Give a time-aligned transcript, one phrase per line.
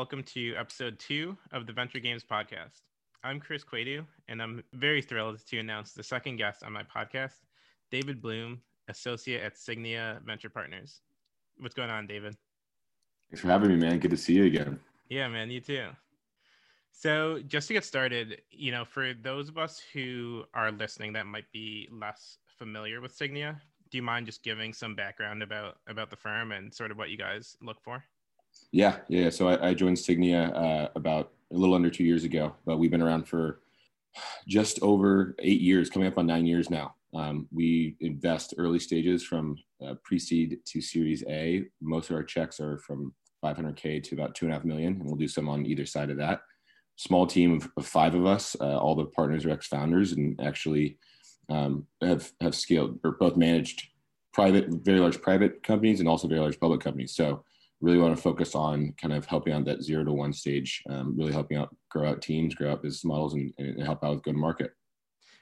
[0.00, 2.80] Welcome to episode two of the Venture Games podcast.
[3.22, 7.34] I'm Chris Quadu, and I'm very thrilled to announce the second guest on my podcast,
[7.90, 11.02] David Bloom, associate at Signia Venture Partners.
[11.58, 12.34] What's going on, David?
[13.28, 13.98] Thanks for having me, man.
[13.98, 14.80] Good to see you again.
[15.10, 15.88] Yeah, man, you too.
[16.92, 21.26] So, just to get started, you know, for those of us who are listening that
[21.26, 26.08] might be less familiar with Signia, do you mind just giving some background about about
[26.08, 28.02] the firm and sort of what you guys look for?
[28.72, 29.30] Yeah, yeah.
[29.30, 32.90] So I, I joined Signia uh, about a little under two years ago, but we've
[32.90, 33.60] been around for
[34.46, 36.94] just over eight years, coming up on nine years now.
[37.14, 41.64] Um, we invest early stages from uh, pre-seed to Series A.
[41.80, 43.12] Most of our checks are from
[43.44, 46.10] 500k to about two and a half million, and we'll do some on either side
[46.10, 46.42] of that.
[46.96, 48.54] Small team of, of five of us.
[48.60, 50.98] Uh, all the partners are ex-founders, and actually
[51.48, 53.88] um, have have scaled or both managed
[54.32, 57.14] private, very large private companies and also very large public companies.
[57.16, 57.44] So
[57.80, 61.16] really want to focus on kind of helping out that zero to one stage, um,
[61.16, 64.22] really helping out grow out teams, grow out business models, and, and help out with
[64.22, 64.72] go to market.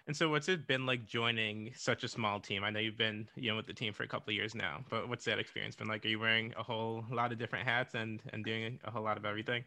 [0.06, 2.64] And so, what's it been like joining such a small team?
[2.64, 4.82] I know you've been, you know, with the team for a couple of years now,
[4.88, 6.04] but what's that experience been like?
[6.06, 9.18] Are you wearing a whole lot of different hats and and doing a whole lot
[9.18, 9.64] of everything?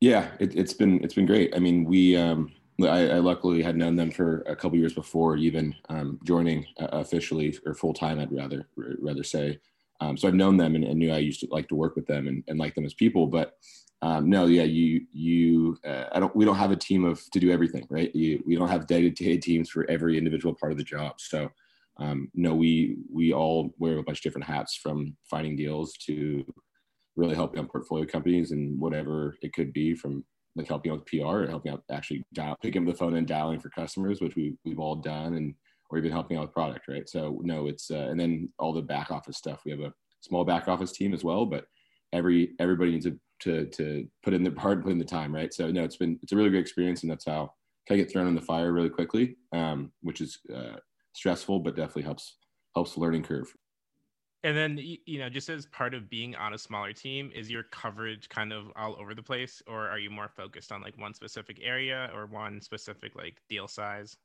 [0.00, 1.54] Yeah, it, has been it's been great.
[1.54, 5.36] I mean, we um, I, I, luckily had known them for a couple years before
[5.36, 8.18] even um, joining uh, officially or full time.
[8.18, 9.58] I'd rather rather say.
[10.00, 12.06] Um, so I've known them and, and, knew I used to like to work with
[12.06, 13.26] them and, and like them as people.
[13.26, 13.54] But
[14.02, 17.40] um, no, yeah, you you uh, I don't we don't have a team of to
[17.40, 18.14] do everything, right?
[18.14, 21.14] You, we don't have dedicated teams for every individual part of the job.
[21.18, 21.50] So
[21.98, 26.44] um, no, we we all wear a bunch of different hats from finding deals to
[27.16, 30.22] really helping out portfolio companies and whatever it could be from
[30.56, 33.60] like helping out with PR helping out actually dial, picking up the phone and dialing
[33.60, 35.34] for customers, which we, we've all done.
[35.34, 35.54] And
[35.90, 37.08] or even helping out with product, right?
[37.08, 39.62] So no, it's uh, and then all the back office stuff.
[39.64, 41.66] We have a small back office team as well, but
[42.12, 45.52] every everybody needs to to, to put in the part, put in the time, right?
[45.52, 47.52] So no, it's been it's a really great experience, and that's how
[47.90, 50.76] of get thrown in the fire really quickly, um, which is uh,
[51.12, 52.38] stressful, but definitely helps
[52.74, 53.52] helps learning curve.
[54.42, 57.64] And then you know, just as part of being on a smaller team, is your
[57.64, 61.14] coverage kind of all over the place, or are you more focused on like one
[61.14, 64.16] specific area or one specific like deal size?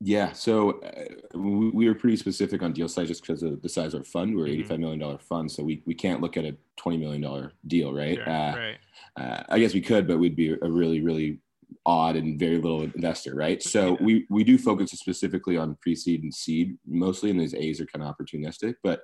[0.00, 1.04] Yeah, so uh,
[1.34, 4.04] we, we, were pretty specific on deal size just because of the size of our
[4.04, 4.36] fund.
[4.36, 4.72] We're mm-hmm.
[4.72, 8.16] $85 million fund, so we, we can't look at a $20 million deal, right?
[8.16, 8.76] Sure, uh, right.
[9.16, 11.40] Uh, I guess we could, but we'd be a really, really
[11.84, 13.60] odd and very little investor, right?
[13.60, 14.04] So yeah.
[14.04, 18.04] we, we do focus specifically on pre-seed and seed mostly, and these A's are kind
[18.04, 18.74] of opportunistic.
[18.84, 19.00] But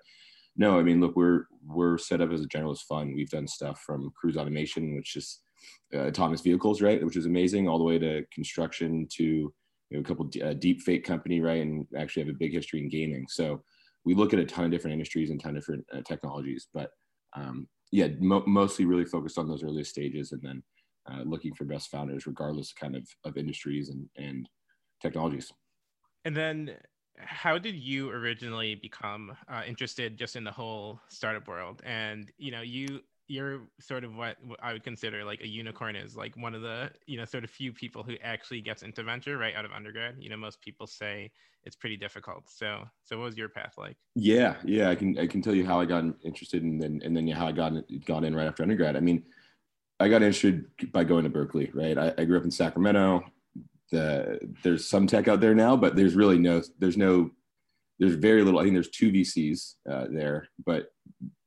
[0.56, 3.14] no, I mean, look, we're we're set up as a generalist fund.
[3.14, 5.40] We've done stuff from cruise automation, which is
[5.92, 9.52] uh, autonomous vehicles, right, which is amazing, all the way to construction to
[9.90, 12.80] you know, a couple uh, deep fake company, right, and actually have a big history
[12.80, 13.26] in gaming.
[13.28, 13.62] So
[14.04, 16.90] we look at a ton of different industries and ton of different uh, technologies, but
[17.36, 20.62] um, yeah, mo- mostly really focused on those earliest stages, and then
[21.10, 24.48] uh, looking for best founders, regardless of kind of of industries and and
[25.00, 25.52] technologies.
[26.24, 26.76] And then,
[27.18, 31.82] how did you originally become uh, interested just in the whole startup world?
[31.84, 36.16] And you know, you you're sort of what I would consider like a unicorn is
[36.16, 39.38] like one of the you know sort of few people who actually gets into venture
[39.38, 40.16] right out of undergrad.
[40.18, 41.30] You know, most people say
[41.64, 42.44] it's pretty difficult.
[42.48, 43.96] So, so what was your path like?
[44.14, 47.16] Yeah, yeah, I can I can tell you how I got interested and then and
[47.16, 47.72] then how I got
[48.04, 48.96] got in right after undergrad.
[48.96, 49.24] I mean,
[49.98, 51.70] I got interested by going to Berkeley.
[51.72, 53.24] Right, I, I grew up in Sacramento.
[53.90, 57.30] The, there's some tech out there now, but there's really no there's no
[57.98, 58.60] there's very little.
[58.60, 60.92] I think there's two VCs uh, there, but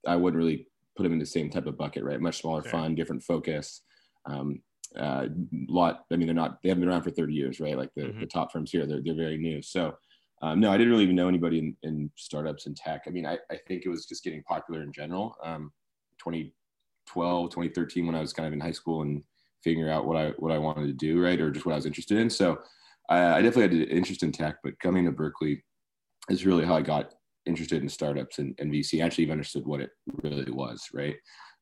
[0.07, 2.19] I wouldn't really put them in the same type of bucket, right?
[2.19, 2.71] Much smaller sure.
[2.71, 3.81] fund, different focus.
[4.25, 4.61] Um,
[4.97, 5.27] uh,
[5.69, 6.05] lot.
[6.11, 6.61] I mean, they're not.
[6.61, 7.77] They haven't been around for 30 years, right?
[7.77, 8.19] Like the, mm-hmm.
[8.19, 9.61] the top firms here, they're they're very new.
[9.61, 9.95] So.
[10.39, 13.05] Um, no, I didn't really even know anybody in, in startups and tech.
[13.07, 15.35] I mean, I, I think it was just getting popular in general.
[15.43, 15.71] Um,
[16.19, 19.23] 2012, 2013, when I was kind of in high school and
[19.63, 21.85] figuring out what I what I wanted to do, right, or just what I was
[21.85, 22.29] interested in.
[22.29, 22.59] So
[23.09, 25.63] I, I definitely had an interest in tech, but coming to Berkeley
[26.29, 27.13] is really how I got
[27.47, 29.91] interested in startups and, and VC, actually even understood what it
[30.23, 31.15] really was, right?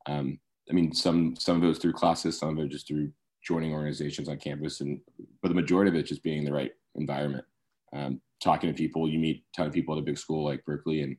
[0.06, 0.38] Um,
[0.70, 3.10] I mean, some some of it was through classes, some of it just through
[3.44, 5.00] joining organizations on campus, and
[5.42, 7.44] but the majority of it just being in the right environment.
[7.94, 10.64] Um, talking to people, you meet a ton of people at a big school like
[10.64, 11.16] Berkeley, and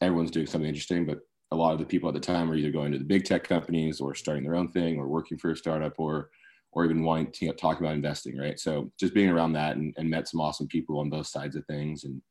[0.00, 1.06] everyone's doing something interesting.
[1.06, 1.20] But
[1.52, 3.44] a lot of the people at the time were either going to the big tech
[3.44, 6.30] companies or starting their own thing or working for a startup or
[6.72, 8.58] or even wanting to talk about investing, right?
[8.58, 11.66] So just being around that and, and met some awesome people on both sides of
[11.66, 12.22] things and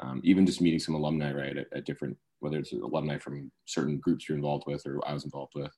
[0.00, 3.98] um, even just meeting some alumni, right, at, at, different, whether it's alumni from certain
[3.98, 5.72] groups you're involved with or I was involved with.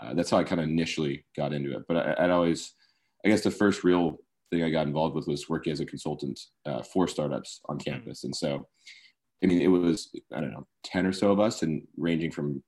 [0.00, 1.82] Uh, that's how I kind of initially got into it.
[1.88, 2.74] But I, would always,
[3.24, 4.18] I guess the first real
[4.50, 7.90] thing I got involved with was working as a consultant uh, for startups on mm-hmm.
[7.90, 8.24] campus.
[8.24, 8.66] And so,
[9.42, 12.62] I mean, it was, I don't know, 10 or so of us and ranging from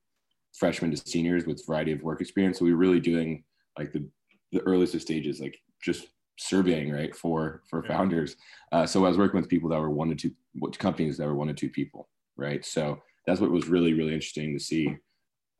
[0.57, 2.59] freshmen to seniors with variety of work experience.
[2.59, 3.43] So we were really doing
[3.77, 4.07] like the
[4.51, 6.07] the earliest of stages, like just
[6.37, 7.97] surveying right for for yeah.
[7.97, 8.35] founders.
[8.71, 10.31] Uh, so I was working with people that were one to two
[10.77, 12.65] companies that were one or two people, right?
[12.65, 14.95] So that's what was really really interesting to see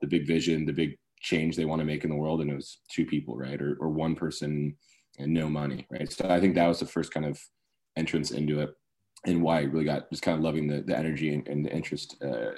[0.01, 2.55] the big vision, the big change they want to make in the world, and it
[2.55, 4.75] was two people, right, or or one person
[5.19, 6.11] and no money, right?
[6.11, 7.39] So I think that was the first kind of
[7.95, 8.69] entrance into it,
[9.25, 11.73] and why I really got just kind of loving the the energy and, and the
[11.73, 12.17] interest.
[12.23, 12.51] Uh,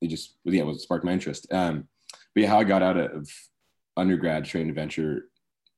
[0.00, 1.46] it just yeah, it was sparked my interest.
[1.52, 1.88] Um,
[2.34, 3.28] but yeah, how I got out of
[3.96, 5.28] undergrad trained venture,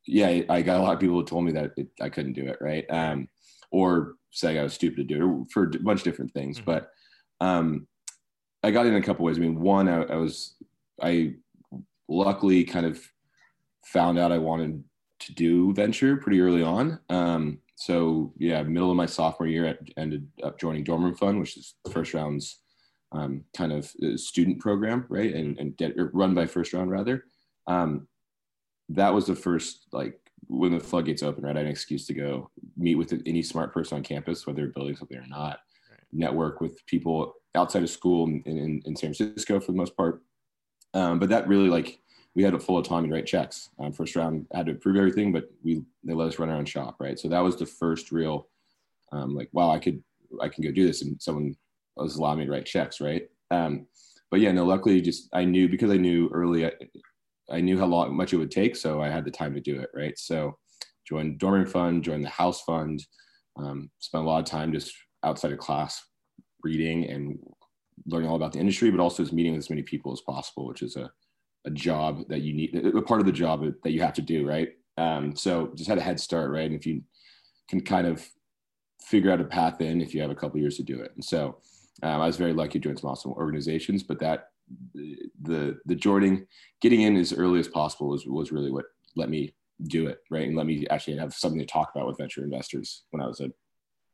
[0.07, 2.47] yeah, I got a lot of people who told me that it, I couldn't do
[2.47, 2.85] it, right?
[2.91, 3.29] Um,
[3.71, 6.59] or saying I was stupid to do it for a bunch of different things.
[6.59, 6.71] Mm-hmm.
[6.71, 6.91] But
[7.41, 7.87] um,
[8.63, 9.39] I got in a couple ways.
[9.39, 10.57] I mean, one, I, I was
[11.01, 11.35] I
[12.09, 13.01] luckily kind of
[13.85, 14.83] found out I wanted
[15.21, 17.01] to do venture pretty early on.
[17.09, 21.39] Um, so yeah, middle of my sophomore year, I ended up joining Dorm Room Fund,
[21.39, 22.61] which is first round's
[23.13, 25.33] um, kind of uh, student program, right?
[25.35, 27.25] And, and get, run by first round rather.
[27.67, 28.09] Um,
[28.91, 31.57] that was the first, like when the floodgates open, right?
[31.57, 34.73] I had an excuse to go meet with any smart person on campus, whether they're
[34.73, 36.01] building something or not, right.
[36.13, 40.23] network with people outside of school in, in, in, San Francisco for the most part.
[40.95, 42.01] Um, but that really like,
[42.35, 43.71] we had a full autonomy to write checks.
[43.79, 46.65] Um, first round had to approve everything, but we, they let us run our own
[46.65, 47.19] shop, right?
[47.19, 48.49] So that was the first real,
[49.13, 50.03] um, like, wow, I could,
[50.41, 51.03] I can go do this.
[51.03, 51.57] And someone
[51.97, 53.29] was allowing me to write checks, right?
[53.51, 53.87] Um,
[54.31, 56.71] but yeah, no, luckily, just I knew because I knew early,
[57.51, 59.81] I, knew how long much it would take, so I had the time to do
[59.81, 60.19] it, right?
[60.19, 60.57] So
[61.07, 63.05] joined Dorm Room Fund, joined the House Fund,
[63.57, 64.93] um, spent a lot of time just
[65.25, 66.01] outside of class
[66.63, 67.39] reading and
[68.07, 70.67] learning all about the industry, but also just meeting with as many people as possible,
[70.67, 71.11] which is a,
[71.65, 74.47] a job that you need, a part of the job that you have to do,
[74.47, 74.71] right?
[74.97, 76.67] Um, so just had a head start, right?
[76.67, 77.03] And if you
[77.69, 78.27] can kind of
[79.03, 81.25] figure out a path in, if you have a couple years to do it, and
[81.25, 81.59] so
[82.03, 84.49] um, I was very lucky to join some awesome organizations, but that
[84.95, 86.47] the the joining,
[86.81, 88.87] getting in as early as possible was was really what
[89.17, 89.55] let me
[89.85, 93.05] do it, right, and let me actually have something to talk about with venture investors
[93.11, 93.51] when I was a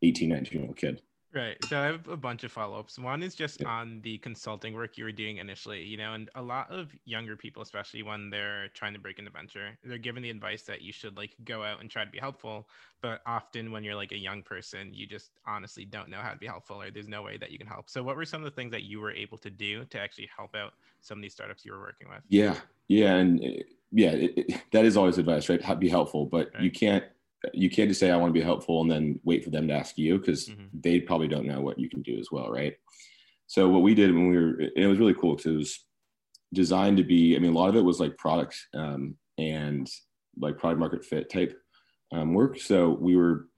[0.03, 1.01] 18, 19 year old kid.
[1.35, 1.57] Right.
[1.65, 2.97] So I have a bunch of follow ups.
[2.97, 3.69] One is just yeah.
[3.69, 7.37] on the consulting work you were doing initially, you know, and a lot of younger
[7.37, 10.93] people, especially when they're trying to break into venture, they're given the advice that you
[10.93, 12.69] should like go out and try to be helpful.
[13.03, 16.39] But often when you're like a young person, you just honestly don't know how to
[16.39, 17.91] be helpful or there's no way that you can help.
[17.91, 20.29] So what were some of the things that you were able to do to actually
[20.35, 22.23] help out some of these startups you were working with?
[22.29, 22.55] Yeah.
[22.87, 23.17] Yeah.
[23.17, 25.81] And eh, yeah, it, it, that is always advice, right?
[25.81, 26.63] Be helpful, but right.
[26.63, 27.05] you can't
[27.53, 29.75] you can't just say I want to be helpful and then wait for them to
[29.75, 30.65] ask you because mm-hmm.
[30.73, 32.75] they probably don't know what you can do as well, right?
[33.47, 35.85] So what we did when we were, it was really cool because it was
[36.53, 37.37] designed to be.
[37.37, 39.91] I mean, a lot of it was like product um, and
[40.39, 41.57] like product market fit type
[42.13, 42.59] um, work.
[42.61, 43.49] So we were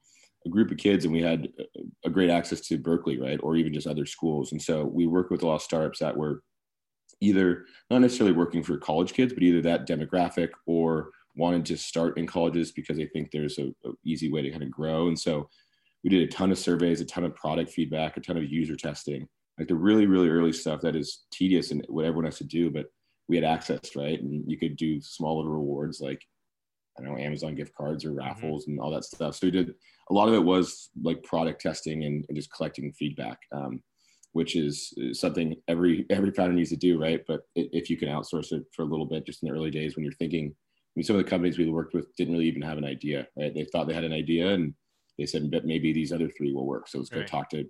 [0.45, 1.49] a group of kids and we had
[2.05, 4.53] a great access to Berkeley, right, or even just other schools.
[4.53, 6.43] And so we worked with a lot of startups that were
[7.21, 12.19] either not necessarily working for college kids, but either that demographic or wanted to start
[12.19, 15.09] in colleges because they think there's a, a, easy way to kind of grow.
[15.09, 15.49] And so
[16.03, 18.77] we did a ton of surveys, a ton of product feedback, a ton of user
[18.77, 19.29] testing,
[19.59, 22.71] like the really, really early stuff that is tedious and what everyone has to do,
[22.71, 22.87] but
[23.29, 24.21] we had access, right?
[24.21, 26.23] And you could do small little rewards like,
[26.99, 28.19] I don't know, Amazon gift cards or mm-hmm.
[28.19, 28.73] raffles mm-hmm.
[28.73, 29.37] and all that stuff.
[29.37, 29.75] So we did
[30.11, 33.39] a lot of it was like product testing and, and just collecting feedback.
[33.53, 33.83] Um,
[34.37, 37.23] which is something every every founder needs to do, right?
[37.27, 39.97] But if you can outsource it for a little bit, just in the early days
[39.97, 40.55] when you're thinking
[40.97, 43.55] mean, some of the companies we worked with didn't really even have an idea, right?
[43.55, 44.75] They thought they had an idea and
[45.19, 46.89] they said, but maybe these other three will work.
[46.89, 47.29] So let's go right.
[47.29, 47.65] talk to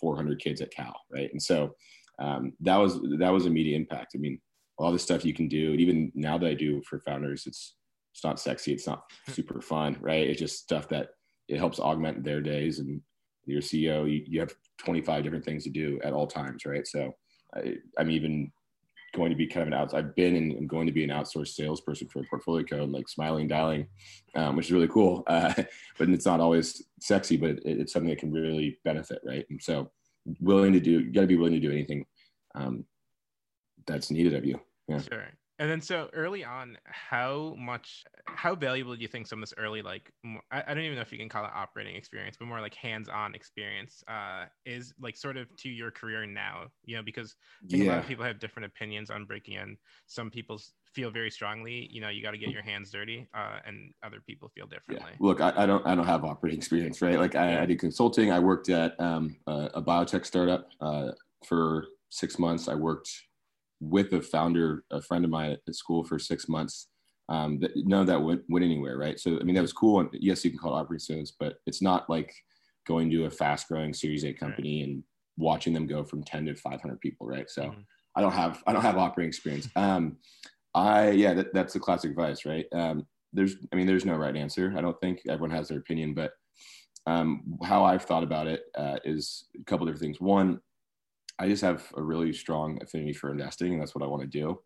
[0.00, 1.30] 400 kids at Cal, right?
[1.32, 1.74] And so
[2.18, 4.12] um, that was that was immediate impact.
[4.14, 4.40] I mean,
[4.78, 7.76] all the stuff you can do, and even now that I do for founders, it's
[8.12, 10.28] it's not sexy, it's not super fun, right?
[10.28, 11.08] It's just stuff that
[11.48, 12.78] it helps augment their days.
[12.78, 13.00] And
[13.46, 16.86] your CEO, you, you have 25 different things to do at all times, right?
[16.86, 17.12] So
[17.54, 18.50] I, I'm even
[19.14, 19.94] going to be kind of an out.
[19.94, 23.08] I've been and I'm going to be an outsourced salesperson for a portfolio code, like
[23.08, 23.86] smiling, dialing,
[24.34, 25.24] um, which is really cool.
[25.34, 25.52] Uh,
[25.98, 29.44] but it's not always sexy, but it, it's something that can really benefit, right?
[29.50, 29.90] And so,
[30.40, 32.06] willing to do, you got to be willing to do anything
[32.54, 32.84] um,
[33.86, 34.60] that's needed of you.
[34.86, 34.98] Yeah.
[34.98, 35.28] Sure.
[35.58, 39.54] And then so early on, how much, how valuable do you think some of this
[39.56, 40.10] early, like,
[40.50, 42.74] I, I don't even know if you can call it operating experience, but more like
[42.74, 47.70] hands-on experience uh, is like sort of to your career now, you know, because I
[47.70, 47.90] think yeah.
[47.90, 49.76] a lot of people have different opinions on breaking in.
[50.06, 50.60] Some people
[50.92, 54.18] feel very strongly, you know, you got to get your hands dirty uh, and other
[54.26, 55.12] people feel differently.
[55.12, 55.16] Yeah.
[55.20, 57.18] Look, I, I, don't, I don't have operating experience, right?
[57.18, 58.32] Like I, I did consulting.
[58.32, 61.12] I worked at um, a, a, biotech startup uh,
[61.46, 62.66] for six months.
[62.68, 63.10] I worked
[63.90, 66.88] with a founder, a friend of mine at school for six months.
[67.30, 69.18] Um, that none of that went, went anywhere, right?
[69.18, 70.00] So I mean, that was cool.
[70.00, 72.34] And yes, you can call it operating students, but it's not like
[72.86, 74.88] going to a fast growing Series A company right.
[74.88, 75.02] and
[75.36, 77.48] watching them go from 10 to 500 people, right?
[77.48, 77.80] So mm-hmm.
[78.14, 79.68] I don't have I don't have operating experience.
[79.74, 80.18] Um,
[80.74, 82.66] I yeah, that, that's the classic advice, right?
[82.72, 84.72] Um, there's I mean, there's no right answer.
[84.76, 86.32] I don't think everyone has their opinion, but
[87.06, 90.20] um, how I've thought about it uh, is a couple different things.
[90.20, 90.60] One,
[91.38, 94.28] I just have a really strong affinity for investing, and that's what I want to
[94.28, 94.60] do.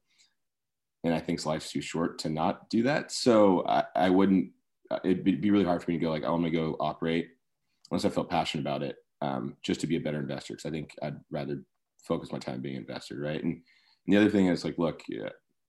[1.04, 3.12] And I think life's too short to not do that.
[3.12, 4.50] So I, I wouldn't.
[4.90, 7.28] Uh, it'd be really hard for me to go like, I want to go operate
[7.90, 10.54] unless I felt passionate about it, um, just to be a better investor.
[10.54, 11.62] Because I think I'd rather
[12.02, 13.42] focus my time being an investor, right?
[13.42, 13.62] And, and
[14.06, 15.28] the other thing is like, look, yeah,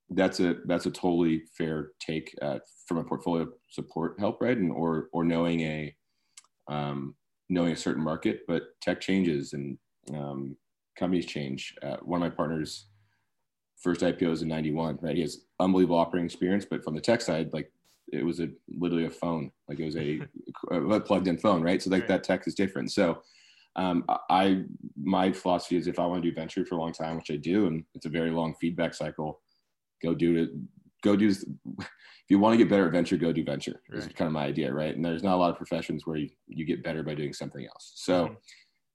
[0.10, 4.58] that's a that's a totally fair take uh, from a portfolio support help, right?
[4.58, 5.96] And or or knowing a
[6.68, 7.16] um,
[7.50, 9.78] knowing a certain market, but tech changes and
[10.14, 10.56] um,
[11.00, 11.76] companies change.
[11.82, 12.88] Uh, one of my partners'
[13.78, 15.16] first IPO is in '91, right?
[15.16, 17.72] He has unbelievable operating experience, but from the tech side, like
[18.12, 20.20] it was a literally a phone, like it was a,
[20.72, 21.82] a plugged-in phone, right?
[21.82, 22.10] So like right.
[22.10, 22.92] that tech is different.
[22.92, 23.22] So
[23.76, 24.64] um, I
[25.02, 27.38] my philosophy is if I want to do venture for a long time, which I
[27.38, 29.42] do, and it's a very long feedback cycle,
[30.04, 30.50] go do it.
[31.04, 31.34] Go do.
[32.30, 33.82] If you want to get better at venture, go do venture.
[33.90, 33.98] Right.
[33.98, 34.96] Is kind of my idea, right?
[34.96, 37.66] And there's not a lot of professions where you, you get better by doing something
[37.66, 37.94] else.
[37.96, 38.34] So mm-hmm.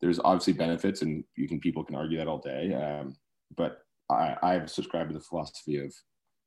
[0.05, 2.75] There's obviously benefits, and you can people can argue that all day.
[2.75, 3.17] Um,
[3.57, 3.79] but
[4.11, 5.95] I, I've subscribed to the philosophy of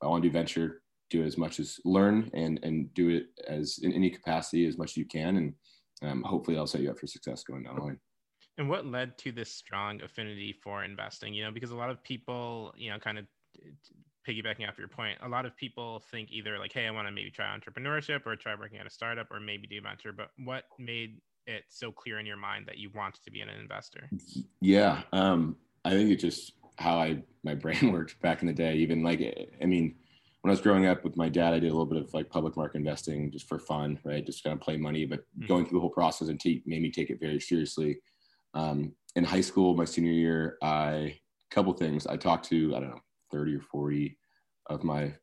[0.04, 3.80] I want to do venture, do as much as learn and and do it as
[3.82, 5.54] in any capacity as much as you can, and
[6.04, 8.00] um, hopefully that'll set you up for success going down the line.
[8.60, 11.34] And what led to this strong affinity for investing?
[11.34, 13.26] You know, because a lot of people, you know, kind of
[14.28, 17.12] piggybacking off your point, a lot of people think either like, hey, I want to
[17.12, 20.12] maybe try entrepreneurship or try working at a startup or maybe do venture.
[20.12, 23.50] But what made it so clear in your mind that you wanted to be an
[23.50, 24.10] investor?
[24.62, 28.76] Yeah, um, I think it's just how I my brain worked back in the day.
[28.76, 29.22] Even like,
[29.62, 29.96] I mean,
[30.42, 32.30] when I was growing up with my dad, I did a little bit of like
[32.30, 34.26] public market investing just for fun, right?
[34.26, 35.48] Just kind of play money, but mm-hmm.
[35.48, 37.98] going through the whole process and t- made me take it very seriously.
[38.54, 41.18] Um, in high school, my senior year, I
[41.52, 42.06] a couple things.
[42.06, 43.02] I talked to I don't know
[43.32, 44.18] 30 or 40
[44.68, 45.14] of my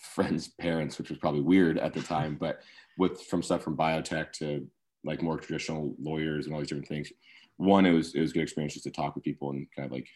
[0.00, 2.60] friends' parents, which was probably weird at the time, but
[2.98, 4.66] with from stuff from biotech to
[5.06, 7.10] like more traditional lawyers and all these different things.
[7.56, 9.92] One, it was it was good experience just to talk with people and kind of
[9.92, 10.08] like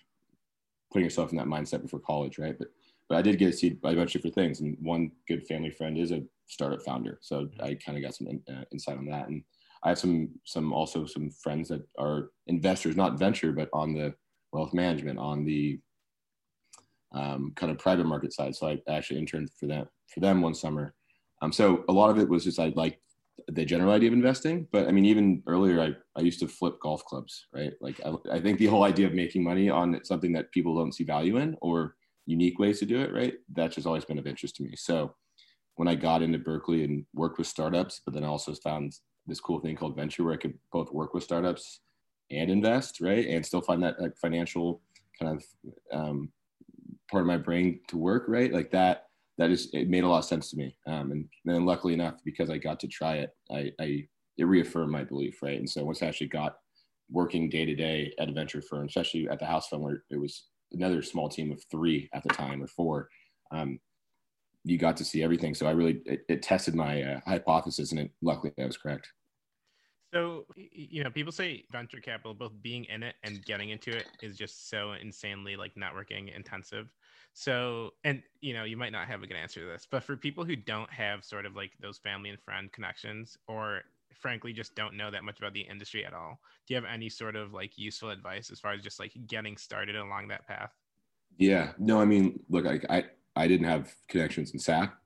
[0.92, 2.58] putting yourself in that mindset before college, right?
[2.58, 2.68] But
[3.08, 5.70] but I did get to see a bunch of different things, and one good family
[5.70, 9.06] friend is a startup founder, so I kind of got some in, uh, insight on
[9.06, 9.42] that, and
[9.82, 14.14] I have some some also some friends that are investors, not venture, but on the
[14.52, 15.80] wealth management, on the
[17.12, 18.54] um, kind of private market side.
[18.54, 20.94] So I actually interned for them for them one summer.
[21.42, 23.00] Um, so a lot of it was just I like
[23.48, 26.78] the general idea of investing, but I mean even earlier I, I used to flip
[26.80, 27.72] golf clubs, right?
[27.80, 30.94] Like I, I think the whole idea of making money on something that people don't
[30.94, 33.34] see value in or unique ways to do it, right?
[33.52, 34.76] That's just always been of interest to me.
[34.76, 35.14] So
[35.76, 38.92] when I got into Berkeley and worked with startups, but then I also found
[39.26, 41.80] this cool thing called venture where I could both work with startups
[42.30, 43.26] and invest, right?
[43.26, 44.82] And still find that like financial
[45.20, 45.44] kind of
[45.98, 46.32] um,
[47.10, 48.52] part of my brain to work, right?
[48.52, 49.06] Like that,
[49.40, 50.76] that is, it made a lot of sense to me.
[50.86, 54.06] Um, and then luckily enough, because I got to try it, I, I,
[54.36, 55.58] it reaffirmed my belief, right?
[55.58, 56.58] And so once I actually got
[57.10, 60.20] working day to day at a venture firm, especially at the house fund where it
[60.20, 63.08] was another small team of three at the time or four,
[63.50, 63.80] um,
[64.62, 65.54] you got to see everything.
[65.54, 69.08] So I really, it, it tested my uh, hypothesis and it, luckily I was correct.
[70.12, 74.04] So, you know, people say venture capital, both being in it and getting into it
[74.22, 76.88] is just so insanely like networking intensive.
[77.32, 80.16] So, and you know, you might not have a good answer to this, but for
[80.16, 83.82] people who don't have sort of like those family and friend connections or
[84.12, 87.08] frankly just don't know that much about the industry at all, do you have any
[87.08, 90.72] sort of like useful advice as far as just like getting started along that path?
[91.38, 93.04] Yeah, no, I mean, look, I, I,
[93.36, 95.00] I didn't have connections in SAC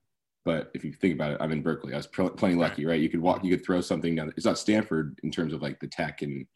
[0.45, 1.95] but if you think about it, I'm in Berkeley.
[1.95, 3.00] I was plenty lucky, right?
[3.00, 4.33] You could walk, you could throw something down.
[4.37, 6.47] It's not Stanford in terms of like the tech and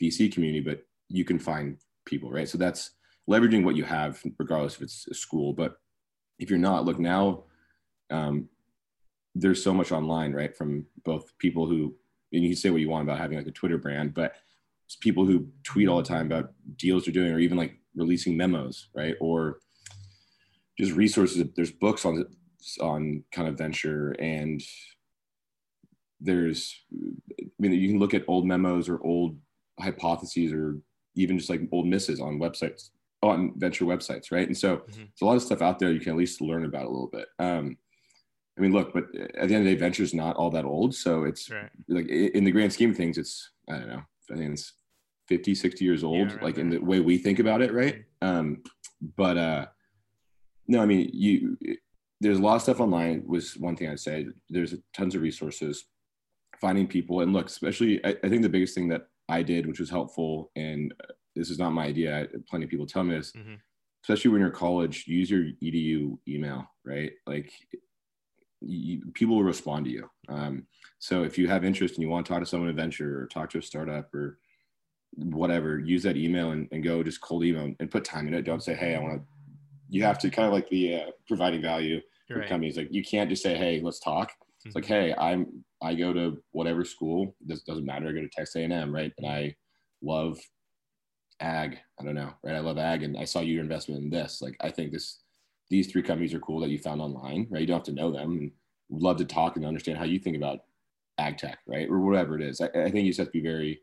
[0.00, 2.48] VC community, but you can find people, right?
[2.48, 2.90] So that's
[3.28, 5.52] leveraging what you have, regardless if it's a school.
[5.52, 5.76] But
[6.38, 7.44] if you're not, look now,
[8.10, 8.48] um,
[9.34, 10.56] there's so much online, right?
[10.56, 11.94] From both people who,
[12.32, 14.34] and you can say what you want about having like a Twitter brand, but
[15.00, 18.88] people who tweet all the time about deals they're doing, or even like releasing memos,
[18.94, 19.14] right?
[19.20, 19.58] Or
[20.78, 21.44] just resources.
[21.54, 22.24] There's books on
[22.80, 24.62] on kind of venture and
[26.20, 29.38] there's i mean you can look at old memos or old
[29.78, 30.78] hypotheses or
[31.14, 32.90] even just like old misses on websites
[33.22, 34.98] on venture websites right and so mm-hmm.
[34.98, 37.10] there's a lot of stuff out there you can at least learn about a little
[37.12, 37.76] bit um
[38.56, 40.64] i mean look but at the end of the day venture is not all that
[40.64, 41.70] old so it's right.
[41.88, 44.74] like in the grand scheme of things it's i don't know i think it's
[45.28, 46.58] 50 60 years old yeah, right, like right.
[46.58, 48.62] in the way we think about it right um
[49.16, 49.66] but uh
[50.68, 51.56] no i mean you
[52.20, 54.26] there's a lot of stuff online was one thing I'd say.
[54.48, 55.84] There's tons of resources,
[56.60, 59.80] finding people, and look, especially I, I think the biggest thing that I did, which
[59.80, 60.92] was helpful, and
[61.38, 62.26] this is not my idea.
[62.48, 63.32] Plenty of people tell me this.
[63.32, 63.54] Mm-hmm.
[64.02, 67.12] especially when you're in college, use your edu email, right?
[67.26, 67.52] Like
[68.60, 70.10] you, people will respond to you.
[70.28, 70.66] Um,
[70.98, 73.26] so if you have interest and you want to talk to someone in venture or
[73.26, 74.38] talk to a startup or
[75.16, 78.42] whatever, use that email and, and go just cold email and put time in it.
[78.42, 79.28] Don't say, hey, I want to.
[79.90, 82.48] You have to kind of like the uh, providing value for right.
[82.48, 82.76] companies.
[82.76, 84.32] Like you can't just say, hey, let's talk.
[84.64, 87.34] It's like, hey, I'm I go to whatever school.
[87.40, 88.08] This doesn't matter.
[88.08, 89.12] I go to Texas A&M, right?
[89.18, 89.54] And I
[90.02, 90.38] love
[91.40, 91.78] ag.
[92.00, 92.54] I don't know, right?
[92.56, 94.42] I love ag, and I saw your investment in this.
[94.42, 95.20] Like, I think this
[95.70, 97.60] these three companies are cool that you found online, right?
[97.60, 98.50] You don't have to know them, and
[98.90, 100.60] love to talk and understand how you think about
[101.18, 102.60] ag tech, right, or whatever it is.
[102.60, 103.80] I, I think you just have to be very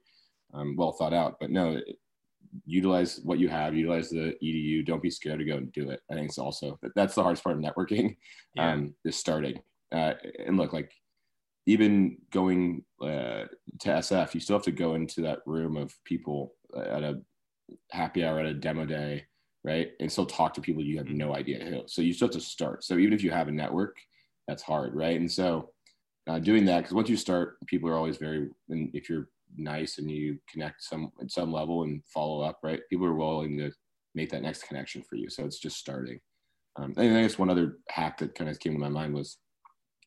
[0.54, 1.38] um, well thought out.
[1.40, 1.80] But no,
[2.66, 4.86] utilize what you have, utilize the edu.
[4.86, 6.02] Don't be scared to go and do it.
[6.10, 8.18] I think it's also that's the hardest part of networking.
[8.56, 8.72] Yeah.
[8.72, 9.60] Um, is starting.
[9.92, 10.14] Uh,
[10.46, 10.94] and look, like
[11.66, 13.44] even going uh,
[13.80, 17.22] to SF, you still have to go into that room of people at a
[17.92, 19.26] happy hour at a demo day,
[19.64, 19.92] right?
[20.00, 21.82] And still talk to people you have no idea who.
[21.88, 22.84] So you still have to start.
[22.84, 23.98] So even if you have a network,
[24.48, 25.20] that's hard, right?
[25.20, 25.72] And so
[26.28, 29.98] uh, doing that, because once you start, people are always very, and if you're nice
[29.98, 32.82] and you connect some at some level and follow up, right?
[32.90, 33.72] People are willing to
[34.14, 35.30] make that next connection for you.
[35.30, 36.20] So it's just starting.
[36.78, 39.38] Um, and I guess one other hack that kind of came to my mind was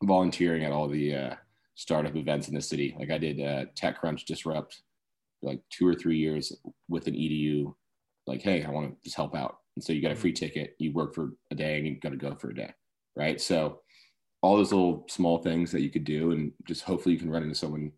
[0.03, 1.35] volunteering at all the uh,
[1.75, 2.95] startup events in the city.
[2.99, 4.83] Like I did uh, TechCrunch Disrupt
[5.43, 6.53] like two or three years
[6.89, 7.73] with an edu
[8.27, 9.59] like hey i want to just help out.
[9.77, 12.11] And so you got a free ticket you work for a day and you got
[12.11, 12.73] to go for a day
[13.19, 13.41] right?
[13.41, 13.81] So
[14.43, 17.43] all those little small things that you could do and just hopefully you can run
[17.43, 17.91] into someone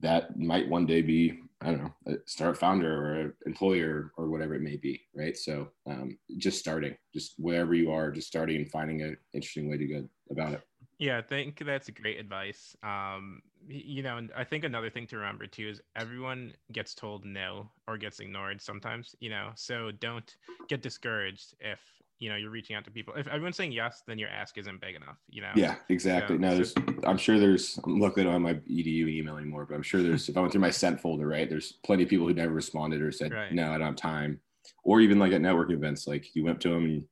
[0.00, 4.28] that might one day be i don't know a start founder or an employer or
[4.28, 5.36] whatever it may be right?
[5.36, 9.78] So um, just starting just wherever you are just starting and finding an interesting way
[9.78, 10.62] to go about it.
[10.98, 12.74] Yeah, I think that's great advice.
[12.82, 17.24] Um, you know, and I think another thing to remember too is everyone gets told
[17.24, 20.36] no or gets ignored sometimes, you know, so don't
[20.68, 21.80] get discouraged if,
[22.18, 23.14] you know, you're reaching out to people.
[23.14, 25.50] If everyone's saying yes, then your ask isn't big enough, you know?
[25.54, 26.36] Yeah, exactly.
[26.36, 26.74] So, no, there's,
[27.04, 30.36] I'm sure there's, I'm looking on my EDU email anymore, but I'm sure there's, if
[30.36, 33.12] I went through my sent folder, right, there's plenty of people who never responded or
[33.12, 33.52] said, right.
[33.52, 34.40] no, I don't have time.
[34.82, 37.04] Or even like at network events, like you went to them and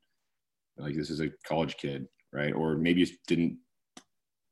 [0.78, 2.54] like, this is a college kid, right?
[2.54, 3.58] Or maybe you didn't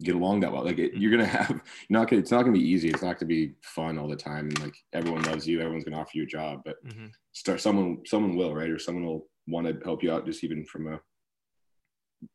[0.02, 0.64] get along that well.
[0.64, 2.88] Like it, you're gonna have not gonna it's not gonna be easy.
[2.88, 4.46] It's not gonna be fun all the time.
[4.48, 7.06] And like everyone loves you, everyone's gonna offer you a job, but mm-hmm.
[7.32, 10.64] start someone someone will right, or someone will want to help you out just even
[10.64, 11.00] from a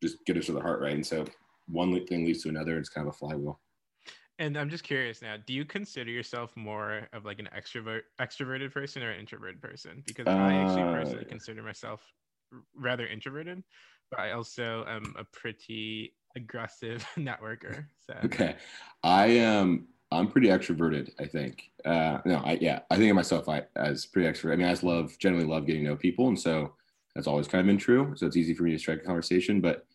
[0.02, 0.94] just get us to the heart right.
[0.94, 1.24] And so
[1.66, 2.78] one thing leads to another.
[2.78, 3.60] It's kind of a flywheel.
[4.40, 8.72] And I'm just curious now, do you consider yourself more of like an extrovert extroverted
[8.72, 10.02] person or an introverted person?
[10.06, 12.00] Because uh, I actually personally uh, consider myself
[12.74, 13.62] rather introverted,
[14.10, 17.86] but I also am a pretty aggressive networker.
[18.06, 18.56] So okay,
[19.02, 19.88] I am.
[20.10, 21.10] I'm pretty extroverted.
[21.18, 21.70] I think.
[21.84, 24.54] Uh, no, I yeah, I think of myself I, as pretty extroverted.
[24.54, 26.74] I mean, I just love generally love getting to know people, and so
[27.14, 28.14] that's always kind of been true.
[28.16, 29.86] So it's easy for me to strike a conversation, but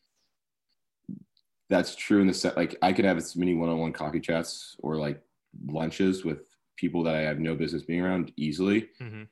[1.70, 2.56] that's true in the set.
[2.56, 5.22] Like I could have as many one-on-one coffee chats or like
[5.68, 6.40] lunches with
[6.76, 8.90] people that I have no business being around easily.
[9.02, 9.24] Mm-hmm.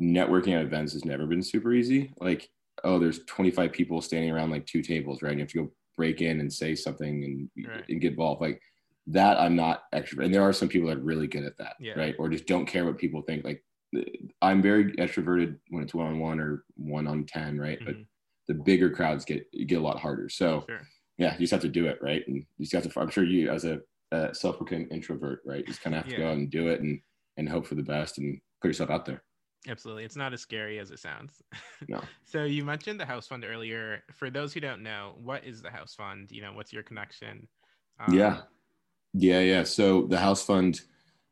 [0.00, 2.12] Networking at events has never been super easy.
[2.18, 2.50] Like,
[2.82, 5.30] oh, there's 25 people standing around like two tables, right?
[5.30, 7.84] And you have to go break in and say something and, right.
[7.88, 8.40] and get involved.
[8.40, 8.60] Like
[9.08, 10.24] that, I'm not extrovert.
[10.24, 11.92] And there are some people that are really good at that, yeah.
[11.92, 12.14] right?
[12.18, 13.44] Or just don't care what people think.
[13.44, 13.62] Like
[14.42, 17.78] I'm very extroverted when it's one on one or one on ten, right?
[17.78, 17.86] Mm-hmm.
[17.86, 17.96] But
[18.48, 20.28] the bigger crowds get get a lot harder.
[20.28, 20.80] So sure.
[21.18, 22.22] yeah, you just have to do it, right?
[22.26, 23.00] And you just have to.
[23.00, 23.80] I'm sure you, as a,
[24.12, 26.24] a self-proclaimed introvert, right, you just kind of have to yeah.
[26.24, 27.00] go out and do it and
[27.36, 29.22] and hope for the best and put yourself out there.
[29.66, 30.04] Absolutely.
[30.04, 31.42] It's not as scary as it sounds.
[31.86, 32.00] No.
[32.24, 34.04] so you mentioned the house fund earlier.
[34.14, 36.30] For those who don't know, what is the house fund?
[36.30, 37.46] You know, what's your connection?
[38.00, 38.40] Um, yeah.
[39.12, 39.40] Yeah.
[39.40, 39.62] Yeah.
[39.64, 40.80] So the house fund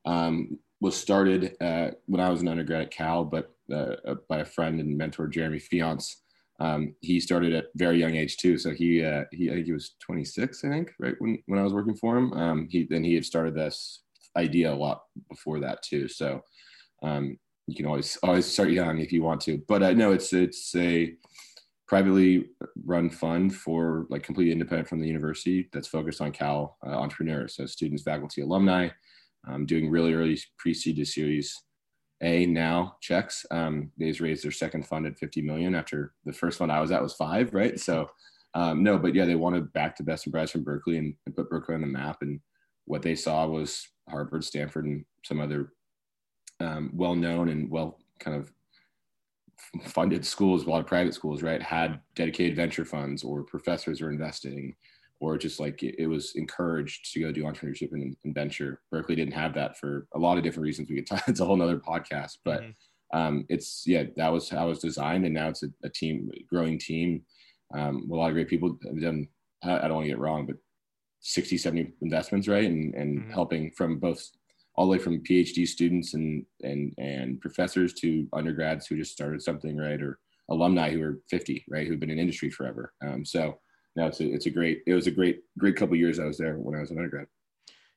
[0.04, 4.40] um, was started uh, when I was an undergrad at Cal, but uh, uh by
[4.40, 6.16] a friend and mentor, Jeremy Fiance.
[6.60, 8.58] Um, he started at very young age too.
[8.58, 11.62] So he, uh, he, I think he was 26, I think, right when, when I
[11.62, 12.32] was working for him.
[12.34, 14.02] Um, he then he had started this
[14.36, 16.08] idea a lot before that too.
[16.08, 16.42] So
[17.02, 19.62] um, you can always always start young if you want to.
[19.68, 21.14] But uh, no, it's it's a
[21.86, 22.46] privately
[22.84, 27.56] run fund for like completely independent from the university that's focused on Cal uh, entrepreneurs,
[27.56, 28.88] so students, faculty, alumni,
[29.46, 31.54] um, doing really early pre-seed to Series
[32.22, 33.44] A now checks.
[33.50, 36.90] Um, they've raised their second fund at 50 million after the first one I was
[36.90, 37.78] at was five, right?
[37.78, 38.08] So
[38.54, 41.34] um, no, but yeah, they wanted back to best and brightest from Berkeley and, and
[41.34, 42.18] put Berkeley on the map.
[42.20, 42.40] And
[42.84, 45.72] what they saw was Harvard, Stanford, and some other
[46.62, 48.52] um, well known and well kind of
[49.84, 54.10] funded schools, a lot of private schools, right, had dedicated venture funds or professors were
[54.10, 54.74] investing,
[55.20, 58.80] or just like it, it was encouraged to go do entrepreneurship and, and, venture.
[58.90, 60.88] Berkeley didn't have that for a lot of different reasons.
[60.88, 63.18] We could talk, it's a whole nother podcast, but mm-hmm.
[63.18, 66.30] um, it's yeah, that was how it was designed, and now it's a, a team,
[66.48, 67.22] growing team,
[67.74, 68.76] um, with a lot of great people.
[68.84, 69.28] Have done.
[69.64, 70.56] I, I don't want to get wrong, but
[71.20, 73.30] 60, 70 investments, right, and and mm-hmm.
[73.30, 74.28] helping from both
[74.74, 79.42] all the way from PhD students and and and professors to undergrads who just started
[79.42, 80.18] something, right, or
[80.50, 82.92] alumni who are 50, right, who've been in industry forever.
[83.02, 83.58] Um, so
[83.96, 86.38] no, it's a it's a great it was a great great couple years I was
[86.38, 87.26] there when I was an undergrad.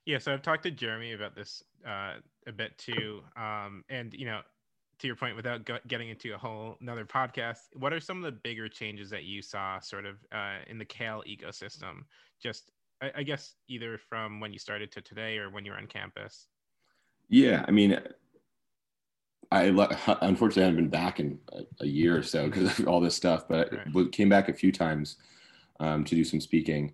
[0.05, 4.25] Yeah, so I've talked to Jeremy about this uh, a bit too, um, and you
[4.25, 4.41] know,
[4.99, 8.39] to your point, without getting into a whole another podcast, what are some of the
[8.43, 12.03] bigger changes that you saw, sort of, uh, in the Cal ecosystem?
[12.41, 15.77] Just, I, I guess, either from when you started to today, or when you were
[15.77, 16.47] on campus.
[17.29, 17.99] Yeah, I mean,
[19.51, 19.65] I
[20.21, 23.47] unfortunately haven't been back in a, a year or so because of all this stuff,
[23.47, 24.11] but right.
[24.11, 25.17] came back a few times
[25.79, 26.93] um, to do some speaking.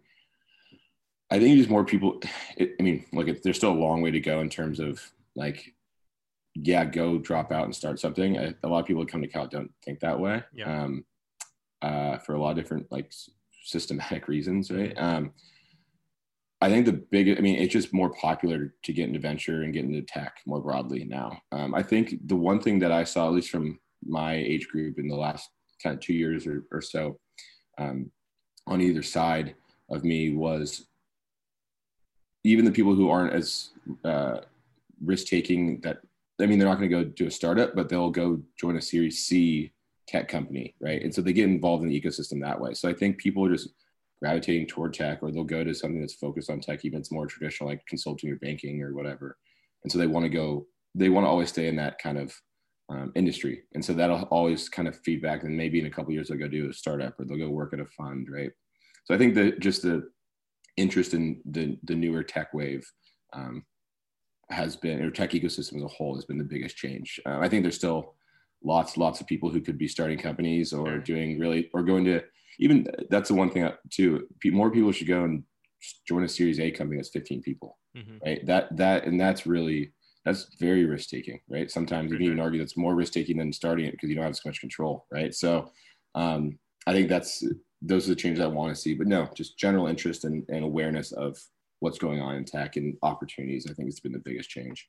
[1.30, 2.22] I think just more people.
[2.58, 5.02] It, I mean, look, it, there's still a long way to go in terms of
[5.36, 5.74] like,
[6.56, 8.38] yeah, go drop out and start something.
[8.38, 10.44] I, a lot of people that come to Cal don't think that way.
[10.54, 10.84] Yeah.
[10.84, 11.06] Um,
[11.82, 13.12] uh, for a lot of different like
[13.64, 14.94] systematic reasons, right?
[14.96, 15.04] Mm-hmm.
[15.04, 15.32] Um,
[16.64, 19.74] I think the big, I mean, it's just more popular to get into venture and
[19.74, 21.42] get into tech more broadly now.
[21.52, 25.00] Um, I think the one thing that I saw, at least from my age group
[25.00, 25.50] in the last
[25.82, 27.20] kind of two years or, or so,
[27.80, 28.12] um,
[28.68, 29.56] on either side
[29.90, 30.86] of me was
[32.44, 33.70] even the people who aren't as
[34.06, 34.38] uh,
[35.04, 36.00] risk taking that
[36.40, 38.82] I mean they're not going to go do a startup, but they'll go join a
[38.82, 39.72] Series C
[40.08, 41.02] tech company, right?
[41.02, 42.74] And so they get involved in the ecosystem that way.
[42.74, 43.70] So I think people just
[44.22, 47.26] gravitating toward tech, or they'll go to something that's focused on tech, even it's more
[47.26, 49.38] traditional, like consulting or banking or whatever.
[49.84, 52.34] And so they want to go, they want to always stay in that kind of
[52.90, 53.64] um, industry.
[53.74, 55.44] And so that'll always kind of feedback.
[55.44, 57.74] And maybe in a couple years they'll go do a startup or they'll go work
[57.74, 58.52] at a fund, right?
[59.06, 60.10] So I think that just the
[60.78, 62.86] interest in the the newer tech wave
[63.34, 63.66] um,
[64.50, 67.20] has been, or tech ecosystem as a whole has been the biggest change.
[67.26, 68.16] Uh, I think there's still
[68.64, 72.22] lots, lots of people who could be starting companies or doing really, or going to
[72.62, 74.28] even that's the one thing too.
[74.46, 75.44] More people should go and
[76.08, 78.18] join a Series A company that's 15 people, mm-hmm.
[78.24, 78.46] right?
[78.46, 79.92] That that and that's really
[80.24, 81.70] that's very risk taking, right?
[81.70, 84.26] Sometimes you can even argue that's more risk taking than starting it because you don't
[84.26, 85.34] have so much control, right?
[85.34, 85.72] So
[86.14, 87.44] um, I think that's
[87.82, 88.94] those are the changes I want to see.
[88.94, 91.38] But no, just general interest and, and awareness of
[91.80, 93.66] what's going on in tech and opportunities.
[93.68, 94.88] I think it's been the biggest change.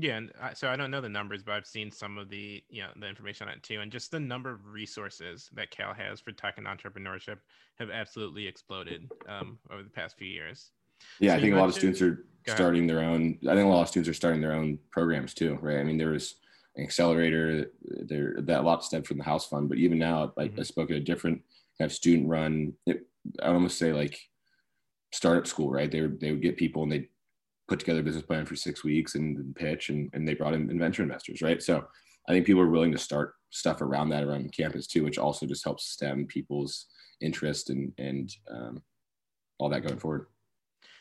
[0.00, 2.62] Yeah, and I, so I don't know the numbers, but I've seen some of the
[2.70, 5.92] you know the information on it too, and just the number of resources that Cal
[5.92, 7.38] has for tech and entrepreneurship
[7.80, 10.70] have absolutely exploded um, over the past few years.
[11.18, 13.38] Yeah, so I think a lot of students are starting their own.
[13.42, 15.78] I think a lot of students are starting their own programs too, right?
[15.78, 16.36] I mean, there was
[16.76, 20.52] an accelerator there that a lot stemmed from the house fund, but even now, like
[20.52, 20.60] mm-hmm.
[20.60, 21.42] I spoke at a different
[21.76, 22.72] kind of student run.
[22.86, 23.04] It,
[23.42, 24.16] I almost say like
[25.12, 25.90] startup school, right?
[25.90, 27.08] They would they would get people and they
[27.68, 30.78] put together a business plan for six weeks and, pitch, and and they brought in
[30.78, 31.62] venture investors, right?
[31.62, 31.84] So
[32.28, 35.46] I think people are willing to start stuff around that around campus too, which also
[35.46, 36.86] just helps stem people's
[37.20, 38.82] interest and and um,
[39.58, 40.26] all that going forward.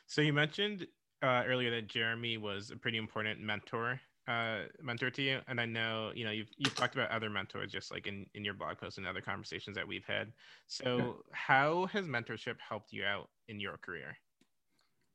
[0.07, 0.87] So you mentioned
[1.21, 5.65] uh, earlier that Jeremy was a pretty important mentor uh, mentor to you, and I
[5.65, 8.77] know you know you've you've talked about other mentors just like in in your blog
[8.77, 10.33] posts and other conversations that we've had.
[10.67, 11.13] So yeah.
[11.31, 14.17] how has mentorship helped you out in your career?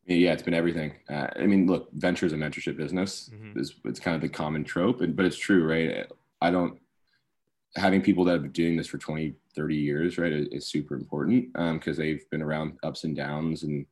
[0.07, 0.95] Yeah, it's been everything.
[1.09, 3.31] Uh, I mean, look, venture is a mentorship business.
[3.33, 3.61] Mm-hmm.
[3.61, 6.07] It's, it's kind of the common trope, and, but it's true, right?
[6.41, 6.79] I don't
[7.77, 10.95] having people that have been doing this for 20, 30 years, right, is, is super
[10.95, 13.87] important because um, they've been around ups and downs, and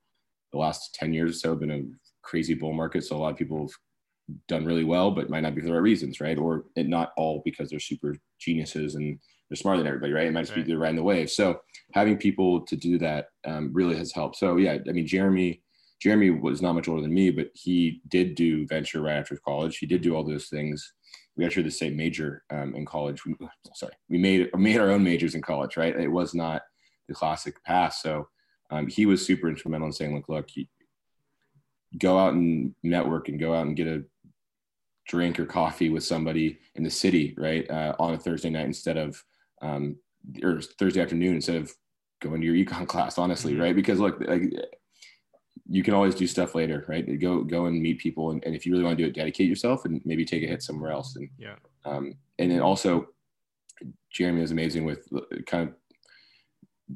[0.52, 1.82] the last 10 years or so have been a
[2.22, 3.04] crazy bull market.
[3.04, 5.72] So a lot of people have done really well, but might not be for the
[5.72, 6.38] right reasons, right?
[6.38, 9.18] Or not all because they're super geniuses and
[9.48, 10.26] they're smarter than everybody, right?
[10.26, 10.64] It might just right.
[10.64, 11.30] be they're riding the wave.
[11.30, 11.60] So
[11.94, 14.36] having people to do that um, really has helped.
[14.36, 15.62] So yeah, I mean, Jeremy,
[16.00, 19.78] Jeremy was not much older than me, but he did do venture right after college.
[19.78, 20.94] He did do all those things.
[21.36, 23.24] We actually had the same major um, in college.
[23.24, 23.34] We,
[23.74, 25.94] sorry, we made made our own majors in college, right?
[25.94, 26.62] It was not
[27.08, 27.94] the classic path.
[27.94, 28.28] So
[28.70, 30.48] um, he was super instrumental in saying, look, look,
[31.98, 34.04] go out and network and go out and get a
[35.06, 38.96] drink or coffee with somebody in the city, right, uh, on a Thursday night instead
[38.96, 39.22] of
[39.60, 39.96] um,
[40.42, 41.72] or Thursday afternoon instead of
[42.20, 43.18] going to your econ class.
[43.18, 43.62] Honestly, mm-hmm.
[43.62, 43.76] right?
[43.76, 44.44] Because look, like
[45.68, 47.20] you can always do stuff later, right?
[47.20, 49.48] Go go and meet people, and, and if you really want to do it, dedicate
[49.48, 51.16] yourself and maybe take a hit somewhere else.
[51.16, 53.08] And yeah, um, and then also
[54.10, 55.74] Jeremy is amazing with uh, kind of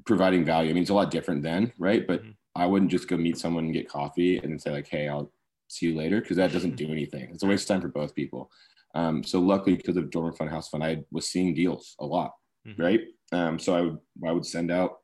[0.04, 0.70] providing value.
[0.70, 2.06] I mean, it's a lot different then, right?
[2.06, 2.30] But mm-hmm.
[2.56, 5.30] I wouldn't just go meet someone and get coffee and then say like, "Hey, I'll
[5.68, 7.30] see you later because that doesn't do anything.
[7.32, 8.50] It's a waste of time for both people.
[8.94, 12.06] Um, so luckily, because of Dorm Room Fund House Fund, I was seeing deals a
[12.06, 12.32] lot,
[12.66, 12.80] mm-hmm.
[12.80, 13.00] right?
[13.32, 14.98] Um, so I would I would send out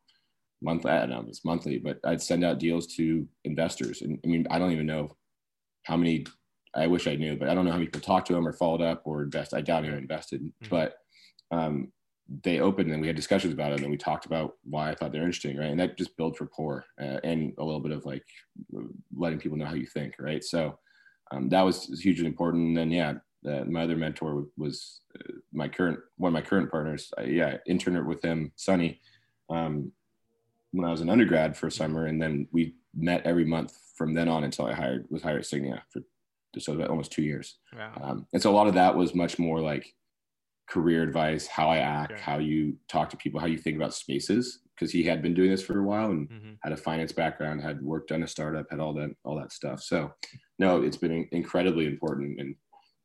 [0.62, 0.90] monthly.
[0.90, 4.02] I don't know it's monthly, but I'd send out deals to investors.
[4.02, 5.16] And I mean, I don't even know
[5.84, 6.26] how many
[6.74, 8.52] I wish I knew, but I don't know how many people talked to them or
[8.52, 9.54] followed up or invest.
[9.54, 10.68] I doubt he invested, mm-hmm.
[10.68, 10.94] but
[11.50, 11.92] um,
[12.44, 15.12] they opened and we had discussions about it and we talked about why I thought
[15.12, 15.70] they're interesting, right?
[15.70, 18.24] And that just builds rapport uh, and a little bit of like
[19.14, 20.44] letting people know how you think, right?
[20.44, 20.78] So
[21.32, 22.68] um, that was hugely important.
[22.68, 23.14] And then yeah,
[23.48, 27.10] uh, my other mentor was uh, my current one of my current partners.
[27.18, 29.00] I, yeah, interned with him, Sunny,
[29.48, 29.90] um,
[30.72, 34.14] when I was an undergrad for a summer, and then we met every month from
[34.14, 36.02] then on until I hired was hired at Signia for
[36.58, 37.58] so almost two years.
[37.76, 37.92] Wow.
[38.02, 39.94] Um, and so a lot of that was much more like
[40.68, 44.60] career advice, how I act, how you talk to people, how you think about spaces.
[44.74, 46.52] Because he had been doing this for a while and mm-hmm.
[46.62, 49.82] had a finance background, had worked on a startup, had all that all that stuff.
[49.82, 50.10] So,
[50.58, 52.40] no, it's been incredibly important.
[52.40, 52.54] And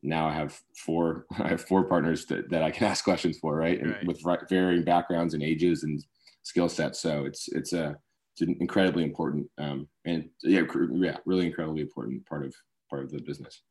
[0.02, 3.58] now I have four I have four partners that, that I can ask questions for,
[3.58, 3.82] right?
[3.82, 4.08] And right.
[4.08, 6.02] with varying backgrounds and ages and
[6.46, 6.96] skill set.
[6.96, 7.98] So it's it's a
[8.34, 10.62] it's an incredibly important um, and yeah
[10.94, 12.54] yeah really incredibly important part of
[12.90, 13.62] part of the business.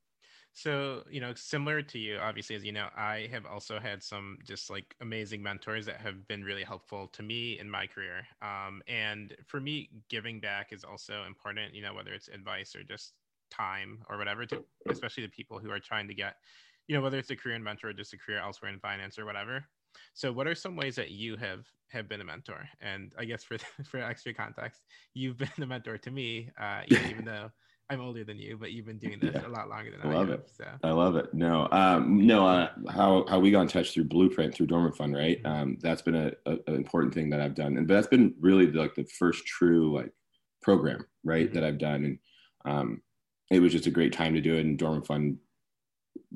[0.56, 4.38] So, you know, similar to you, obviously, as you know, I have also had some
[4.44, 8.24] just like amazing mentors that have been really helpful to me in my career.
[8.40, 12.84] Um, and for me, giving back is also important, you know, whether it's advice or
[12.84, 13.14] just
[13.50, 16.37] time or whatever, to especially the people who are trying to get,
[16.87, 19.18] you know, whether it's a career in mentor or just a career elsewhere in finance
[19.18, 19.66] or whatever.
[20.14, 22.68] So, what are some ways that you have have been a mentor?
[22.80, 24.83] And I guess for for extra context,
[25.14, 27.50] you've been a mentor to me, uh, even though
[27.90, 29.46] I'm older than you, but you've been doing this yeah.
[29.46, 30.50] a lot longer than I, I love have, it.
[30.57, 30.64] So.
[30.83, 31.35] I love it.
[31.35, 32.46] No, um, no.
[32.46, 35.42] Uh, how how we got in touch through Blueprint through Dorm Room Fund, right?
[35.42, 35.62] Mm-hmm.
[35.62, 38.35] Um, that's been a, a, an important thing that I've done, and but that's been
[38.40, 40.12] really like the first true like
[40.62, 41.54] program, right, mm-hmm.
[41.54, 42.18] that I've done, and
[42.64, 43.02] um,
[43.50, 44.61] it was just a great time to do it.
[44.61, 45.37] And Dorm Room Fund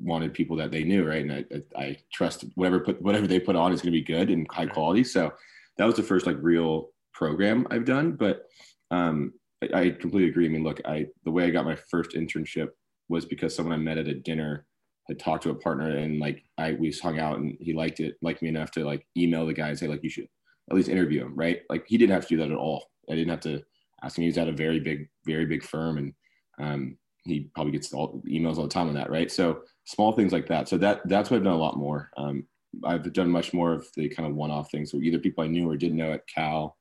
[0.01, 1.45] wanted people that they knew, right, and I
[1.77, 4.47] I, I trust whatever put whatever they put on is going to be good and
[4.51, 5.03] high quality.
[5.03, 5.33] So
[5.77, 8.45] that was the first like real program I've done, but
[8.91, 10.45] um, I, completely agree.
[10.45, 12.69] I mean, look, I the way I got my first internship
[13.09, 14.65] was because someone I met at a dinner
[15.07, 18.15] had talked to a partner and like I we hung out and he liked it,
[18.21, 20.27] liked me enough to like email the guy and say like you should
[20.69, 21.61] at least interview him, right?
[21.69, 22.85] Like he didn't have to do that at all.
[23.09, 23.61] I didn't have to
[24.03, 24.21] ask him.
[24.21, 26.13] He was at a very big, very big firm and
[26.61, 26.97] um,
[27.29, 29.31] he probably gets all emails all the time on that, right?
[29.31, 30.67] So small things like that.
[30.67, 32.09] So that that's what I've done a lot more.
[32.17, 32.45] Um,
[32.83, 34.91] I've done much more of the kind of one-off things.
[34.91, 36.77] So either people I knew or didn't know at Cal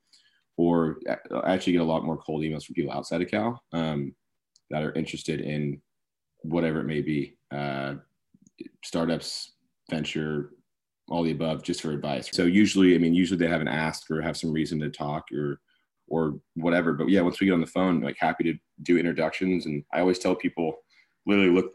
[0.56, 4.14] or I actually get a lot more cold emails from people outside of Cal um,
[4.70, 5.80] that are interested in
[6.42, 7.94] whatever it may be, uh,
[8.84, 9.52] startups,
[9.90, 10.50] venture,
[11.08, 12.28] all the above, just for advice.
[12.32, 15.60] So usually, I mean, usually they haven't asked or have some reason to talk or
[16.08, 16.92] or whatever.
[16.92, 19.66] But yeah, once we get on the phone, like happy to do introductions.
[19.66, 20.76] And I always tell people,
[21.26, 21.72] literally look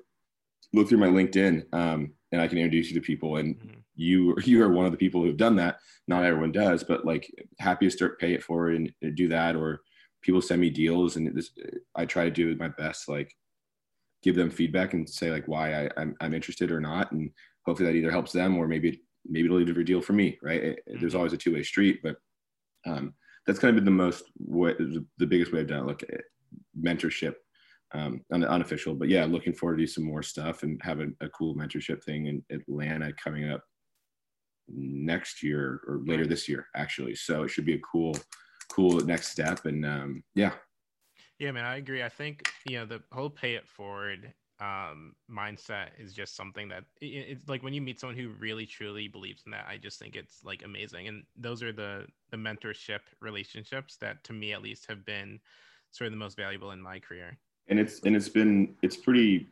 [0.74, 3.38] look through my LinkedIn, um, and I can introduce you to people.
[3.38, 5.78] And mm-hmm you you are one of the people who've done that.
[6.08, 9.56] Not everyone does, but like happy to start pay it forward and do that.
[9.56, 9.82] Or
[10.22, 11.52] people send me deals, and this,
[11.96, 13.34] I try to do my best, like
[14.22, 17.32] give them feedback and say like why I, I'm I'm interested or not, and
[17.66, 20.38] hopefully that either helps them or maybe maybe it'll lead to a deal for me.
[20.42, 20.64] Right?
[20.64, 21.00] It, mm-hmm.
[21.00, 22.18] There's always a two way street, but
[22.86, 23.14] um,
[23.46, 24.74] that's kind of been the most way,
[25.18, 25.86] the biggest way I've done it.
[25.86, 26.04] Look,
[26.80, 27.36] mentorship
[27.94, 28.96] um, unofficial.
[28.96, 32.04] But yeah, looking forward to do some more stuff and have a, a, cool mentorship
[32.04, 33.64] thing in Atlanta coming up
[34.68, 38.16] next year or later this year actually so it should be a cool
[38.70, 40.54] cool next step and um yeah
[41.40, 45.88] yeah man i agree i think you know the whole pay it forward um mindset
[46.00, 49.44] is just something that it, it's like when you meet someone who really truly believes
[49.46, 53.98] in that i just think it's like amazing and those are the the mentorship relationships
[53.98, 55.40] that to me at least have been
[55.92, 59.50] sort of the most valuable in my career and it's and it's been it's pretty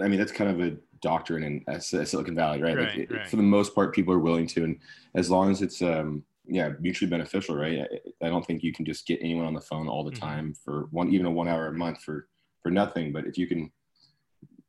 [0.00, 2.76] I mean, that's kind of a doctrine in uh, Silicon Valley, right?
[2.76, 3.28] right, like, right.
[3.28, 4.78] For the most part, people are willing to, and
[5.14, 7.80] as long as it's, um, yeah, mutually beneficial, right?
[7.80, 10.24] I, I, don't think you can just get anyone on the phone all the mm-hmm.
[10.24, 12.28] time for one, even a one hour a month for
[12.62, 13.12] for nothing.
[13.12, 13.70] But if you can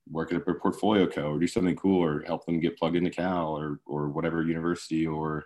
[0.09, 3.09] work at a portfolio co or do something cool or help them get plugged into
[3.09, 5.45] Cal or or whatever university or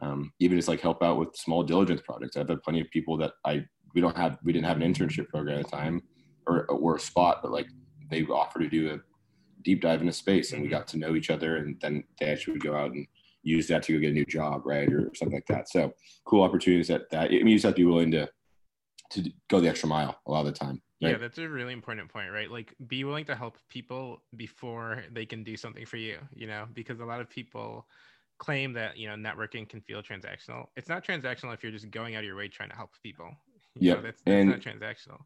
[0.00, 2.36] um, even just like help out with small diligence projects.
[2.36, 5.28] I've had plenty of people that I we don't have we didn't have an internship
[5.28, 6.02] program at the time
[6.46, 7.66] or or a spot, but like
[8.10, 8.98] they offer to do a
[9.62, 12.54] deep dive into space and we got to know each other and then they actually
[12.54, 13.06] would go out and
[13.42, 15.68] use that to go get a new job right or something like that.
[15.68, 15.92] So
[16.24, 18.28] cool opportunities that that i mean you just have to be willing to
[19.10, 21.12] to go the extra mile a lot of the time right?
[21.12, 25.26] yeah that's a really important point right like be willing to help people before they
[25.26, 27.86] can do something for you you know because a lot of people
[28.38, 32.14] claim that you know networking can feel transactional it's not transactional if you're just going
[32.14, 33.30] out of your way trying to help people
[33.74, 35.20] yeah that's, that's and, not transactional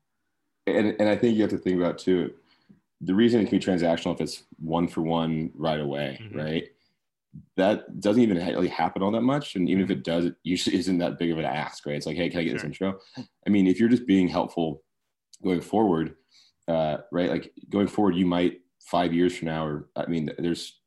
[0.67, 2.33] and and i think you have to think about too
[3.03, 6.39] the reason it can be transactional if it's one for one right away, mm-hmm.
[6.39, 6.69] right?
[7.57, 9.57] That doesn't even really happen all that much.
[9.57, 11.97] And even if it does, it usually isn't that big of an ask, right?
[11.97, 12.59] It's like, hey, can I get sure.
[12.59, 12.99] this intro?
[13.47, 14.83] I mean, if you're just being helpful
[15.43, 16.17] going forward,
[16.69, 17.31] uh, right?
[17.31, 20.81] Like going forward, you might five years from now, or I mean, there's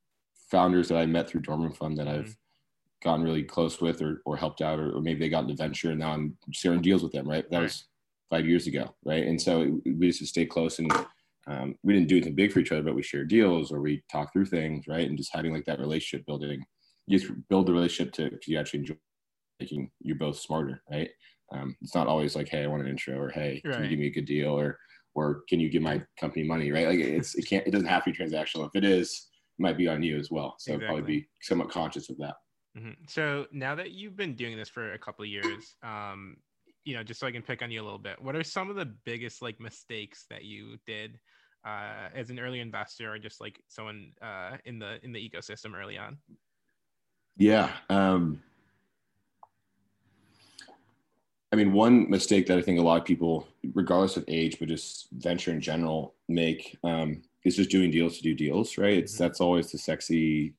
[0.49, 3.03] founders that I met through Dorm Room Fund that I've mm-hmm.
[3.03, 5.91] gotten really close with or, or helped out, or, or, maybe they got into venture
[5.91, 7.49] and now I'm sharing deals with them, right?
[7.49, 7.63] That right.
[7.63, 7.87] was
[8.29, 9.25] five years ago, right?
[9.25, 10.91] And so we just stay close and
[11.47, 14.03] um, we didn't do anything big for each other, but we shared deals or we
[14.11, 15.07] talk through things, right?
[15.07, 16.63] And just having like that relationship building,
[17.07, 18.95] you just build the relationship to, to you actually enjoy
[19.59, 21.09] making you both smarter, right?
[21.53, 23.73] Um, it's not always like, hey, I want an intro, or hey, right.
[23.73, 24.79] can you give me a good deal, or
[25.13, 26.87] or can you give my company money, right?
[26.87, 28.67] Like it's it can't it doesn't have to be transactional.
[28.67, 29.27] If it is,
[29.57, 30.55] it might be on you as well.
[30.59, 30.87] So exactly.
[30.87, 32.35] probably be somewhat conscious of that.
[32.77, 32.91] Mm-hmm.
[33.07, 36.37] So now that you've been doing this for a couple of years, um,
[36.83, 38.69] you know, just so I can pick on you a little bit, what are some
[38.69, 41.17] of the biggest like mistakes that you did
[41.65, 45.73] uh, as an early investor, or just like someone uh, in the in the ecosystem
[45.73, 46.17] early on?
[47.37, 47.71] Yeah.
[47.89, 48.41] Um,
[51.51, 54.67] I mean, one mistake that I think a lot of people, regardless of age, but
[54.67, 58.97] just venture in general, make um, is just doing deals to do deals, right?
[58.97, 59.23] It's mm-hmm.
[59.23, 60.53] that's always the sexy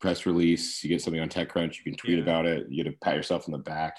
[0.00, 0.84] press release.
[0.84, 2.22] You get something on TechCrunch, you can tweet yeah.
[2.22, 2.66] about it.
[2.68, 3.96] You get to pat yourself on the back.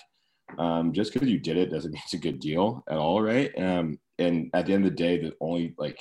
[0.60, 3.52] Um, just because you did it doesn't mean it's a good deal at all, right?
[3.58, 6.00] Um, and at the end of the day, the only like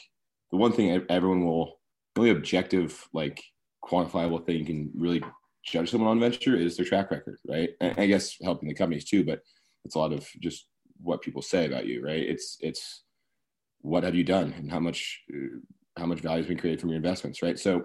[0.51, 1.81] the one thing everyone will,
[2.15, 3.43] the only objective like
[3.85, 5.23] quantifiable thing you can really
[5.65, 7.71] judge someone on venture is their track record, right?
[7.81, 9.41] And I guess helping the companies too, but
[9.85, 10.67] it's a lot of just
[11.01, 12.23] what people say about you, right?
[12.23, 13.05] It's it's
[13.81, 15.59] what have you done and how much uh,
[15.97, 17.59] how much value has been created from your investments, right?
[17.59, 17.85] So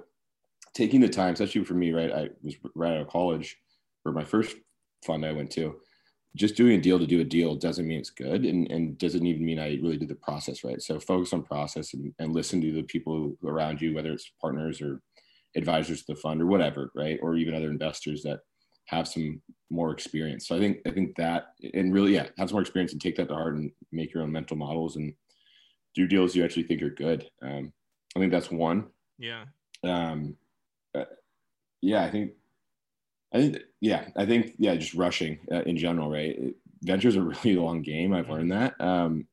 [0.73, 2.11] taking the time, especially for me, right?
[2.11, 3.57] I was right out of college
[4.03, 4.55] for my first
[5.05, 5.75] fund I went to.
[6.35, 9.25] Just doing a deal to do a deal doesn't mean it's good and, and doesn't
[9.25, 10.81] even mean I really did the process right.
[10.81, 14.79] So focus on process and, and listen to the people around you, whether it's partners
[14.79, 15.01] or
[15.55, 17.19] advisors to the fund or whatever, right?
[17.21, 18.41] Or even other investors that
[18.89, 20.47] have some more experience.
[20.47, 23.15] So I think I think that and really yeah, have some more experience and take
[23.17, 25.13] that to heart and make your own mental models and
[25.95, 27.29] do deals you actually think are good.
[27.41, 27.71] Um,
[28.15, 28.87] I think that's one.
[29.17, 29.45] Yeah.
[29.83, 30.35] Um,
[30.95, 31.05] uh,
[31.81, 32.31] yeah, I think.
[33.31, 36.35] I think yeah, I think yeah, just rushing uh, in general, right?
[36.81, 38.13] Venture's a really long game.
[38.13, 38.73] I've learned that.
[38.79, 39.27] Um,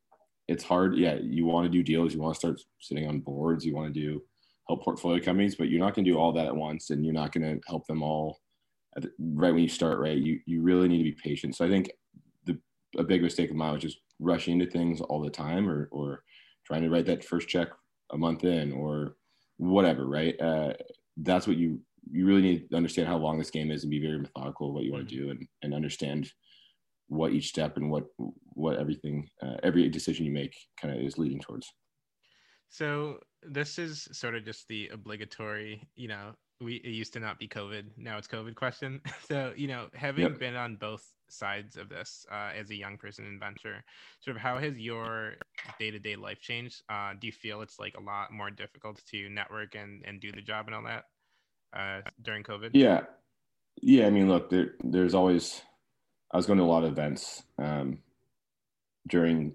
[0.49, 0.97] it's hard.
[0.97, 3.93] Yeah, you want to do deals, you want to start sitting on boards, you want
[3.93, 4.23] to do
[4.69, 7.15] help portfolio companies, but you're not going to do all that at once, and you're
[7.15, 8.39] not going to help them all
[9.19, 10.17] right when you start, right?
[10.17, 11.57] You you really need to be patient.
[11.57, 11.91] So I think
[12.45, 12.59] the
[12.99, 16.23] a big mistake of mine was just rushing into things all the time, or or
[16.65, 17.69] trying to write that first check
[18.13, 19.17] a month in, or
[19.59, 20.41] whatever, right?
[20.41, 20.73] Uh,
[21.19, 21.81] that's what you
[22.11, 24.85] you really need to understand how long this game is and be very methodical what
[24.85, 26.31] you want to do and, and understand
[27.09, 28.05] what each step and what
[28.55, 31.73] what everything uh, every decision you make kind of is leading towards
[32.69, 37.39] so this is sort of just the obligatory you know we it used to not
[37.39, 37.85] be COVID.
[37.97, 39.01] Now it's COVID question.
[39.29, 40.39] So you know, having yep.
[40.39, 43.83] been on both sides of this uh, as a young person in venture,
[44.21, 45.35] sort of how has your
[45.81, 46.83] day to day life changed?
[46.89, 50.31] Uh, do you feel it's like a lot more difficult to network and and do
[50.33, 51.05] the job and all that
[51.77, 52.71] uh, during COVID?
[52.73, 53.03] Yeah,
[53.83, 54.07] yeah.
[54.07, 55.63] I mean, look, there there's always.
[56.33, 57.99] I was going to a lot of events um,
[59.09, 59.55] during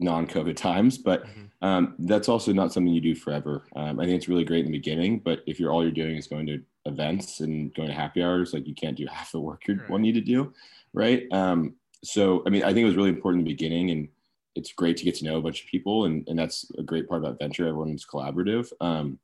[0.00, 1.66] non-COVID times, but mm-hmm.
[1.66, 3.66] um, that's also not something you do forever.
[3.76, 6.16] Um, I think it's really great in the beginning, but if you're all you're doing
[6.16, 9.40] is going to events and going to happy hours, like you can't do half the
[9.40, 9.90] work you right.
[9.90, 10.52] want you to do,
[10.92, 11.24] right?
[11.32, 14.08] Um, so, I mean, I think it was really important in the beginning, and
[14.56, 17.08] it's great to get to know a bunch of people, and and that's a great
[17.08, 17.66] part about venture.
[17.66, 19.18] Everyone's collaborative, um,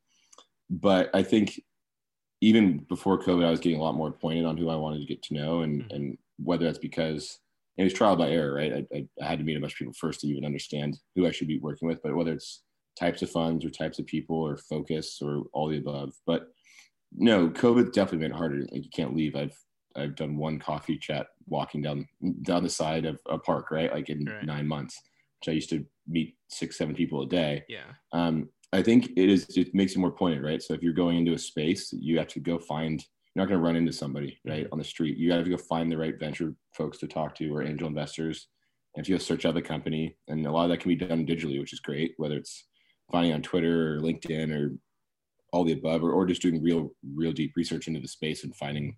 [0.69, 1.61] but I think
[2.43, 5.07] even before COVID, I was getting a lot more pointed on who I wanted to
[5.07, 5.95] get to know, and mm-hmm.
[5.95, 7.39] and whether that's because
[7.79, 8.73] it was trial by error, right?
[8.73, 11.27] I, I, I, had to meet a bunch of people first to even understand who
[11.27, 12.63] I should be working with, but whether it's
[12.99, 16.15] types of funds or types of people or focus or all the above.
[16.27, 16.49] But
[17.15, 18.61] no, COVID definitely made it harder.
[18.73, 19.37] Like you can't leave.
[19.37, 19.57] I've
[19.95, 22.07] I've done one coffee chat walking down
[22.43, 23.93] down the side of a park, right?
[23.93, 24.45] Like in right.
[24.45, 25.01] nine months,
[25.41, 27.65] which I used to meet six, seven people a day.
[27.69, 27.93] Yeah.
[28.13, 30.63] Um, I think it is it makes it more pointed, right?
[30.63, 33.05] So if you're going into a space, you have to go find
[33.37, 34.73] you're not going to run into somebody right mm-hmm.
[34.73, 35.19] on the street.
[35.19, 38.49] You have to go find the right venture folks to talk to or angel investors.
[38.95, 40.97] And if you go search out the company, and a lot of that can be
[40.97, 42.65] done digitally, which is great, whether it's
[43.13, 44.79] finding on Twitter or LinkedIn or
[45.53, 48.57] all the above, or, or just doing real, real deep research into the space and
[48.57, 48.97] finding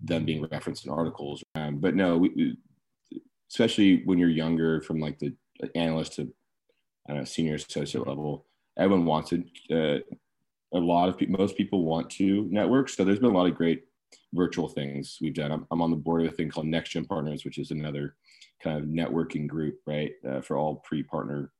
[0.00, 1.42] them being referenced in articles.
[1.56, 2.56] Um, but no, we, we,
[3.50, 5.34] especially when you're younger, from like the
[5.74, 6.32] analyst to
[7.08, 8.46] I don't know, senior associate level,
[8.78, 9.98] everyone wants to uh,
[10.74, 12.88] a lot of people, most people want to network.
[12.88, 13.84] So there's been a lot of great
[14.32, 15.52] virtual things we've done.
[15.52, 18.16] I'm, I'm on the board of a thing called Next Gen Partners, which is another
[18.62, 21.52] kind of networking group, right, uh, for all pre-partner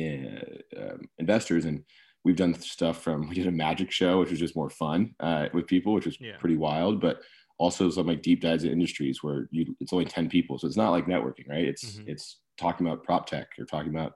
[0.00, 1.64] uh, um, investors.
[1.64, 1.84] And
[2.24, 5.46] we've done stuff from we did a magic show, which was just more fun uh,
[5.52, 6.36] with people, which was yeah.
[6.38, 7.20] pretty wild, but
[7.58, 10.58] also some like deep dives in industries where you it's only 10 people.
[10.58, 11.64] So it's not like networking, right?
[11.64, 12.08] It's mm-hmm.
[12.08, 14.14] it's talking about prop tech or talking about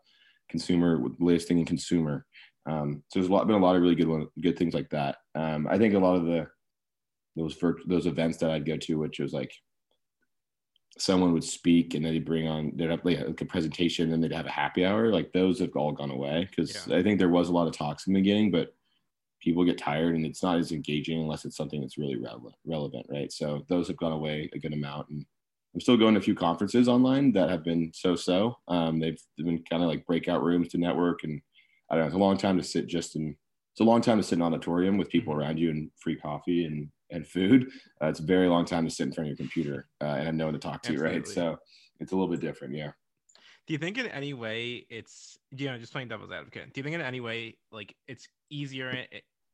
[0.49, 2.27] consumer with latest thing in consumer
[2.67, 4.91] Um, so there's a lot, been a lot of really good one, good things like
[4.91, 5.17] that.
[5.35, 6.47] Um, I think a lot of the
[7.37, 9.53] those those events that I'd go to, which was like
[10.97, 14.33] someone would speak and then they'd bring on they'd have like a presentation and they'd
[14.33, 15.11] have a happy hour.
[15.11, 16.97] Like those have all gone away because yeah.
[16.97, 18.75] I think there was a lot of talks in the beginning, but
[19.41, 23.07] people get tired and it's not as engaging unless it's something that's really relevant, relevant,
[23.11, 23.31] right?
[23.31, 25.11] So those have gone away a good amount.
[25.11, 25.27] And
[25.75, 28.57] I'm still going to a few conferences online that have been so-so.
[28.69, 31.43] Um, they've been kind of like breakout rooms to network, and
[31.91, 32.07] I don't know.
[32.07, 33.37] It's a long time to sit just in.
[33.73, 36.17] It's a long time to sit in an auditorium with people around you and free
[36.17, 37.71] coffee and and food.
[38.03, 40.27] Uh, it's a very long time to sit in front of your computer uh, and
[40.27, 41.19] have no one to talk to, Absolutely.
[41.19, 41.29] right?
[41.29, 41.57] So
[42.01, 42.93] it's a little bit different, yeah.
[43.67, 46.73] Do you think in any way it's you know just playing devil's advocate?
[46.73, 49.07] Do you think in any way like it's easier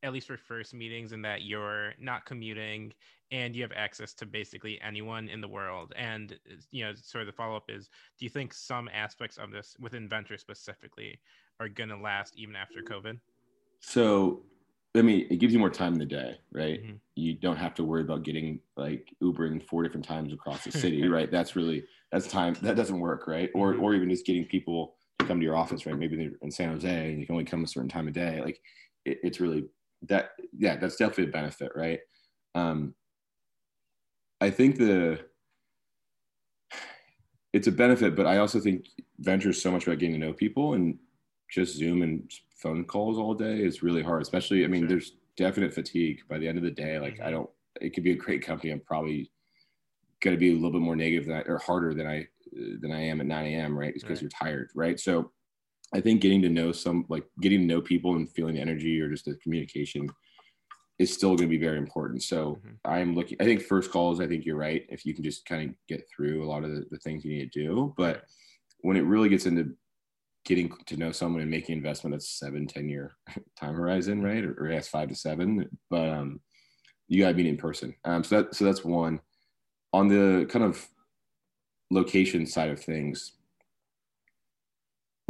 [0.03, 2.91] at least for first meetings in that you're not commuting
[3.31, 6.37] and you have access to basically anyone in the world and
[6.71, 10.09] you know sort of the follow-up is do you think some aspects of this within
[10.09, 11.19] venture specifically
[11.61, 13.19] are going to last even after covid?
[13.79, 14.43] So
[14.95, 16.83] i mean it gives you more time in the day right?
[16.83, 16.95] Mm-hmm.
[17.15, 21.07] you don't have to worry about getting like ubering four different times across the city
[21.07, 21.31] right?
[21.31, 23.49] That's really that's time that doesn't work right?
[23.55, 23.83] Or mm-hmm.
[23.83, 25.97] or even just getting people to come to your office right?
[25.97, 28.41] Maybe they're in san jose and you can only come a certain time of day.
[28.41, 28.59] Like
[29.05, 29.65] it, it's really
[30.07, 31.99] that yeah that's definitely a benefit right?
[32.55, 32.95] Um
[34.41, 35.19] i think the
[37.53, 38.87] it's a benefit but i also think
[39.19, 40.97] venture is so much about getting to know people and
[41.51, 44.89] just zoom and phone calls all day is really hard especially i mean sure.
[44.89, 47.27] there's definite fatigue by the end of the day like mm-hmm.
[47.27, 47.49] i don't
[47.79, 49.29] it could be a great company i'm probably
[50.21, 52.27] going to be a little bit more negative than I, or harder than i
[52.81, 54.23] than i am at 9 a.m right It's because right.
[54.23, 55.31] you're tired right so
[55.93, 58.99] I think getting to know some, like getting to know people and feeling the energy
[59.01, 60.09] or just the communication
[60.99, 62.23] is still going to be very important.
[62.23, 62.69] So mm-hmm.
[62.85, 64.85] I'm looking, I think first calls, I think you're right.
[64.89, 67.35] If you can just kind of get through a lot of the, the things you
[67.35, 68.23] need to do, but
[68.81, 69.75] when it really gets into
[70.45, 73.15] getting to know someone and making investment that's seven, 10 year
[73.59, 74.43] time horizon, right?
[74.43, 76.39] Or, or five to seven, but um,
[77.07, 77.95] you gotta meet in person.
[78.05, 79.19] Um, so that, so that's one
[79.93, 80.87] on the kind of
[81.89, 83.33] location side of things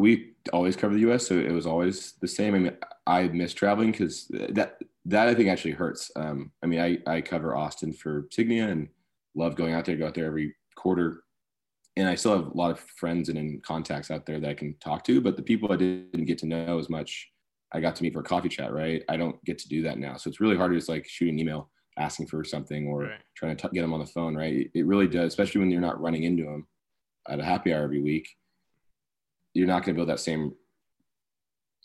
[0.02, 2.56] we always cover the U.S., so it was always the same.
[2.56, 6.12] I mean, I miss traveling because that that I think actually hurts.
[6.16, 8.90] Um, I mean, I I cover Austin for Signia and
[9.36, 9.96] love going out there.
[9.96, 11.24] Go out there every quarter,
[11.98, 14.54] and I still have a lot of friends and in contacts out there that I
[14.54, 15.20] can talk to.
[15.22, 17.30] But the people I didn't get to know as much,
[17.74, 18.74] I got to meet for a coffee chat.
[18.74, 19.04] Right?
[19.10, 21.30] I don't get to do that now, so it's really hard to just like shoot
[21.30, 21.70] an email
[22.00, 23.20] asking for something or right.
[23.36, 24.36] trying to t- get them on the phone.
[24.36, 24.70] Right?
[24.74, 26.68] It really does, especially when you're not running into them
[27.30, 28.28] at a happy hour every week
[29.54, 30.54] you're not going to build that same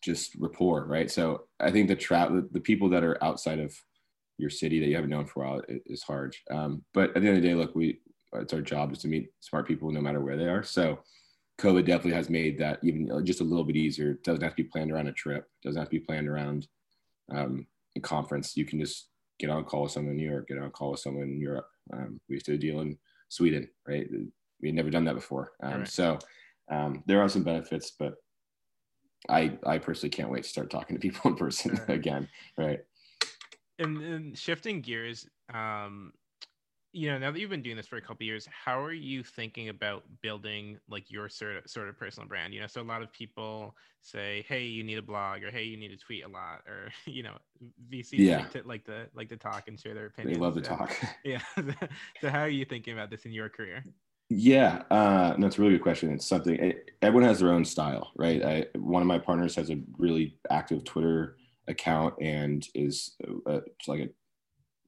[0.03, 1.11] just rapport, right?
[1.11, 3.75] So I think the trap, the, the, people that are outside of
[4.39, 6.37] your city that you haven't known for a while is hard.
[6.51, 8.01] Um, but at the end of the day, look, we
[8.41, 10.62] it's our job is to meet smart people no matter where they are.
[10.62, 10.99] So
[11.59, 14.12] COVID definitely has made that even just a little bit easier.
[14.12, 15.45] It doesn't have to be planned around a trip.
[15.45, 16.68] It doesn't have to be planned around
[17.34, 17.66] um,
[17.97, 18.57] a conference.
[18.57, 19.09] You can just
[19.39, 21.24] get on a call with someone in New York, get on a call with someone
[21.24, 21.68] in Europe.
[21.93, 24.09] Um, we used to deal in Sweden, right?
[24.61, 25.53] We had never done that before.
[25.62, 25.89] Um, right.
[25.89, 26.18] So
[26.70, 28.14] um, there are some benefits, but
[29.28, 31.91] I I personally can't wait to start talking to people in person right.
[31.97, 32.28] again.
[32.59, 32.80] Right.
[33.78, 36.12] And, and shifting gears, um,
[36.97, 39.22] you know, now that you've been doing this for a couple years, how are you
[39.22, 42.55] thinking about building like your sort of sort of personal brand?
[42.55, 45.64] You know, so a lot of people say, "Hey, you need a blog," or "Hey,
[45.64, 47.36] you need to tweet a lot," or you know,
[47.92, 48.38] VC yeah.
[48.38, 50.38] like, to, like to like to talk and share their opinions.
[50.38, 50.97] They love to talk.
[51.24, 51.42] Yeah.
[52.22, 53.84] so, how are you thinking about this in your career?
[54.30, 56.11] Yeah, uh, no, it's a really good question.
[56.14, 56.72] It's something eh,
[57.03, 58.42] everyone has their own style, right?
[58.42, 61.36] I, one of my partners has a really active Twitter
[61.68, 63.16] account and is
[63.47, 64.09] a, a, like a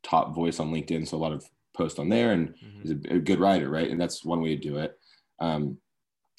[0.02, 1.44] top voice on LinkedIn, so a lot of
[1.78, 2.82] posts on there, and mm-hmm.
[2.82, 3.90] is a, a, good writer, right?
[3.90, 4.98] And that's one way to do it.
[5.40, 5.78] Um,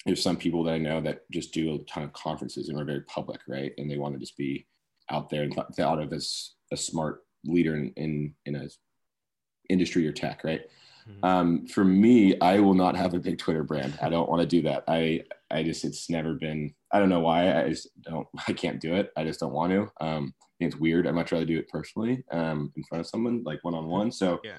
[0.06, 2.84] there's some people that I know that just do a ton of conferences and are
[2.84, 3.72] very public, right?
[3.78, 4.66] And they want to just be
[5.10, 8.68] out there and th- thought of as a smart leader in in, in a
[9.68, 10.62] industry or tech, right?
[11.08, 11.24] Mm-hmm.
[11.24, 13.98] Um, for me, I will not have a big Twitter brand.
[14.02, 14.84] I don't want to do that.
[14.86, 16.74] I I just it's never been.
[16.92, 17.62] I don't know why.
[17.62, 18.26] I just don't.
[18.48, 19.10] I can't do it.
[19.16, 19.88] I just don't want to.
[20.00, 21.06] Um, it's weird.
[21.06, 24.12] I'd much rather do it personally, um, in front of someone, like one on one.
[24.12, 24.58] So yeah.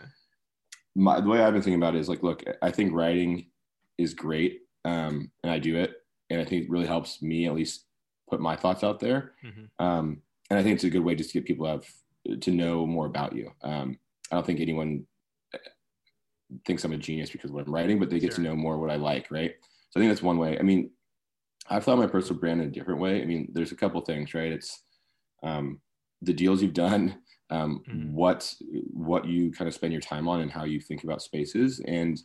[0.95, 3.47] My, the way I've been thinking about it is like, look, I think writing
[3.97, 5.93] is great, um, and I do it,
[6.29, 7.85] and I think it really helps me at least
[8.29, 9.33] put my thoughts out there.
[9.45, 9.85] Mm-hmm.
[9.85, 12.51] Um, and I think it's a good way just to get people to have to
[12.51, 13.51] know more about you.
[13.63, 13.97] Um,
[14.31, 15.05] I don't think anyone
[16.65, 18.43] thinks I'm a genius because of what I'm writing, but they get sure.
[18.43, 19.53] to know more what I like, right?
[19.89, 20.57] So I think that's one way.
[20.59, 20.91] I mean,
[21.69, 23.21] I've thought my personal brand in a different way.
[23.21, 24.51] I mean, there's a couple things, right?
[24.51, 24.83] It's
[25.43, 25.79] um,
[26.21, 27.17] the deals you've done,
[27.51, 28.13] um, mm-hmm.
[28.13, 28.53] what
[28.91, 32.19] what you kind of spend your time on, and how you think about spaces, and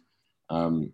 [0.49, 0.93] um,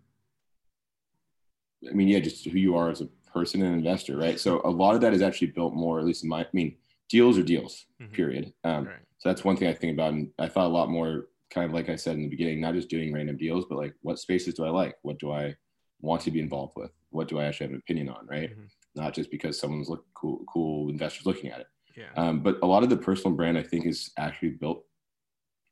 [1.89, 4.39] I mean, yeah, just who you are as a person and investor, right?
[4.39, 6.75] So a lot of that is actually built more, at least in my, I mean,
[7.09, 8.11] deals are deals, Mhm.
[8.13, 8.53] period.
[8.63, 8.99] Um, Right.
[9.17, 10.13] so that's one thing I think about.
[10.13, 12.73] And I thought a lot more, kind of like I said in the beginning, not
[12.73, 14.95] just doing random deals, but like what spaces do I like?
[15.01, 15.55] What do I
[16.01, 16.91] want to be involved with?
[17.09, 18.25] What do I actually have an opinion on?
[18.27, 18.55] Right.
[18.57, 18.69] Mhm.
[18.95, 21.67] Not just because someone's look cool, cool investors looking at it.
[21.95, 22.09] Yeah.
[22.15, 24.83] Um, but a lot of the personal brand, I think, is actually built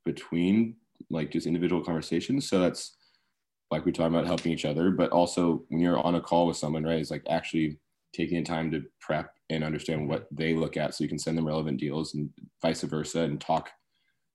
[0.05, 0.75] between
[1.09, 2.49] like just individual conversations.
[2.49, 2.95] So that's
[3.71, 6.57] like we talk about helping each other, but also when you're on a call with
[6.57, 7.79] someone, right, it's like actually
[8.13, 11.37] taking the time to prep and understand what they look at so you can send
[11.37, 12.29] them relevant deals and
[12.61, 13.69] vice versa and talk.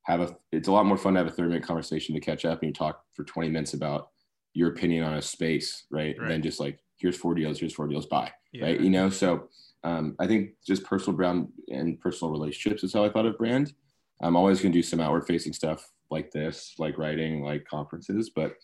[0.05, 2.45] Have a, it's a lot more fun to have a 30 minute conversation to catch
[2.45, 4.09] up and you talk for 20 minutes about
[4.55, 6.17] your opinion on a space, right?
[6.19, 6.29] Right.
[6.29, 8.67] Than just like, here's four deals, here's four deals, bye yeah.
[8.67, 8.81] right?
[8.81, 9.49] You know, so
[9.85, 13.73] um, I think just personal brand and personal relationships is how I thought of brand.
[14.21, 18.31] I'm always going to do some outward facing stuff like this, like writing, like conferences,
[18.35, 18.55] but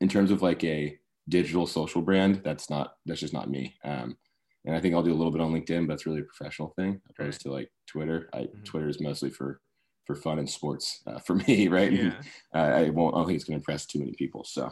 [0.00, 0.96] in terms of like a
[1.28, 3.74] digital social brand, that's not that's just not me.
[3.84, 4.16] Um,
[4.64, 6.72] and I think I'll do a little bit on LinkedIn, but it's really a professional
[6.76, 8.28] thing opposed to like Twitter.
[8.32, 8.64] I, Mhm.
[8.64, 9.60] Twitter is mostly for
[10.06, 11.92] for fun and sports uh, for me, right?
[11.92, 12.20] Yeah.
[12.54, 13.14] Uh, I won't.
[13.14, 14.44] I don't think it's going to impress too many people.
[14.44, 14.70] So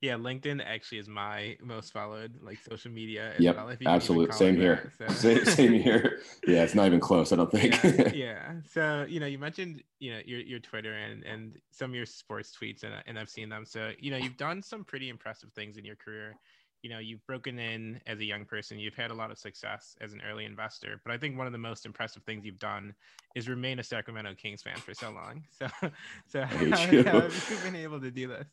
[0.00, 3.32] Yeah, LinkedIn actually is my most followed like social media.
[3.34, 4.36] As Yep, well, if you can even absolutely.
[4.36, 4.92] Same here.
[4.98, 6.20] that, so- same, same here.
[6.46, 7.32] Yeah, it's not even close.
[7.32, 7.82] I don't think.
[7.82, 8.52] yeah, yeah.
[8.70, 12.06] So you know, you mentioned you know your your Twitter and and some of your
[12.06, 13.64] sports tweets, and and I've seen them.
[13.64, 16.36] So you know, you've done some pretty impressive things in your career.
[16.82, 18.78] You know, you've broken in as a young person.
[18.78, 21.00] You've had a lot of success as an early investor.
[21.04, 22.94] But I think one of the most impressive things you've done
[23.34, 25.42] is remain a Sacramento Kings fan for so long.
[25.50, 25.66] So,
[26.28, 28.46] so how, how have you been able to do this?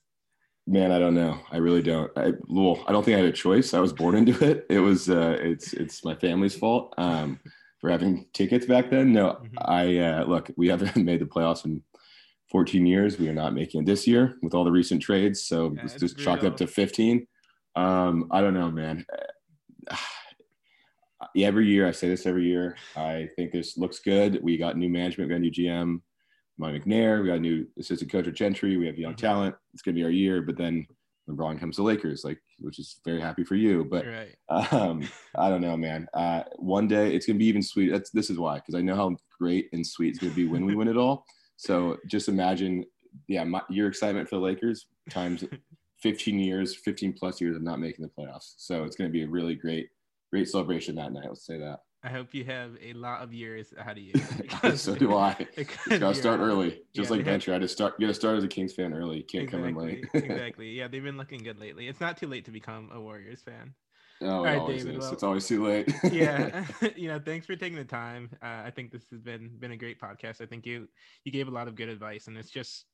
[0.68, 1.40] Man, I don't know.
[1.52, 2.12] I really don't.
[2.18, 3.74] I, well, I don't think I had a choice.
[3.76, 4.66] I was born into it.
[4.70, 5.10] It was.
[5.10, 7.40] Uh, it's it's my family's fault um,
[7.80, 9.14] for having tickets back then.
[9.14, 9.50] No, Mhm.
[9.64, 10.50] I uh, look.
[10.58, 11.84] We haven't made the playoffs in
[12.52, 13.20] 14 years.
[13.20, 15.46] We are not making it this year with all the recent trades.
[15.46, 17.28] So Yeah, let's just chalk up to 15.
[17.76, 19.06] Um, I don't know, man.
[21.34, 22.78] Yeah, every year I say this every year.
[22.96, 24.40] I think this looks good.
[24.42, 25.30] We got new management.
[25.30, 26.02] We got new GM,
[26.58, 27.22] Mike McNair.
[27.22, 28.78] We got a new assistant coach at Gentry.
[28.78, 29.18] We have young Mhm.
[29.18, 29.56] talent.
[29.74, 30.42] It's gonna be our year.
[30.42, 30.88] But then
[31.30, 33.84] LeBron comes to Lakers, like which is very happy for you.
[33.86, 34.36] But right.
[34.74, 35.02] um,
[35.36, 36.08] I don't know, man.
[36.14, 37.90] Uh, one day it's gonna be even sweet.
[37.92, 40.66] That's this is why, because I know how great and sweet it's gonna be when
[40.66, 41.26] we win it all.
[41.58, 42.86] So just imagine,
[43.28, 45.44] yeah, my, your excitement for the Lakers times
[46.02, 48.54] 15 years, 15 plus years of not making the playoffs.
[48.58, 49.90] So it's gonna be a really great,
[50.32, 51.26] great celebration that night.
[51.28, 51.80] Let's say that.
[52.06, 54.14] I hope you have a lot of years ahead of you.
[54.78, 55.36] so do I.
[55.58, 57.96] Just gotta start early, just Yeah, like they have- I just start.
[57.98, 59.24] You gotta start as a Kings fan early.
[59.24, 60.06] Can't come in late.
[60.14, 60.70] exactly.
[60.72, 61.88] Yeah, they've been looking good lately.
[61.88, 63.74] It's not too late to become a Warriors fan.
[64.22, 65.92] oh, All it right, always David, well- it's always too late.
[66.12, 69.72] yeah you know thanks for taking the time uh, i think this has been been
[69.74, 70.88] a great podcast i think you
[71.26, 72.86] you gave a lot of good advice and it's just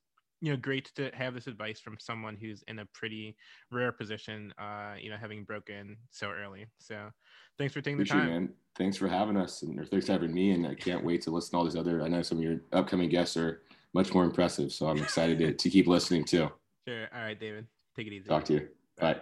[0.42, 3.36] you know great to have this advice from someone who's in a pretty
[3.72, 7.10] rare position uh you know having broken so early so
[7.58, 8.50] thanks for taking the Appreciate time man.
[8.78, 10.52] Thanks for having us, and thanks for having me.
[10.52, 12.02] And I can't wait to listen to all these other.
[12.02, 13.64] I know some of your upcoming guests are
[13.94, 16.50] much more impressive, so I'm excited to, to keep listening too.
[16.88, 18.68] sure all right david take it easy Talk to you.
[18.98, 19.22] Bye.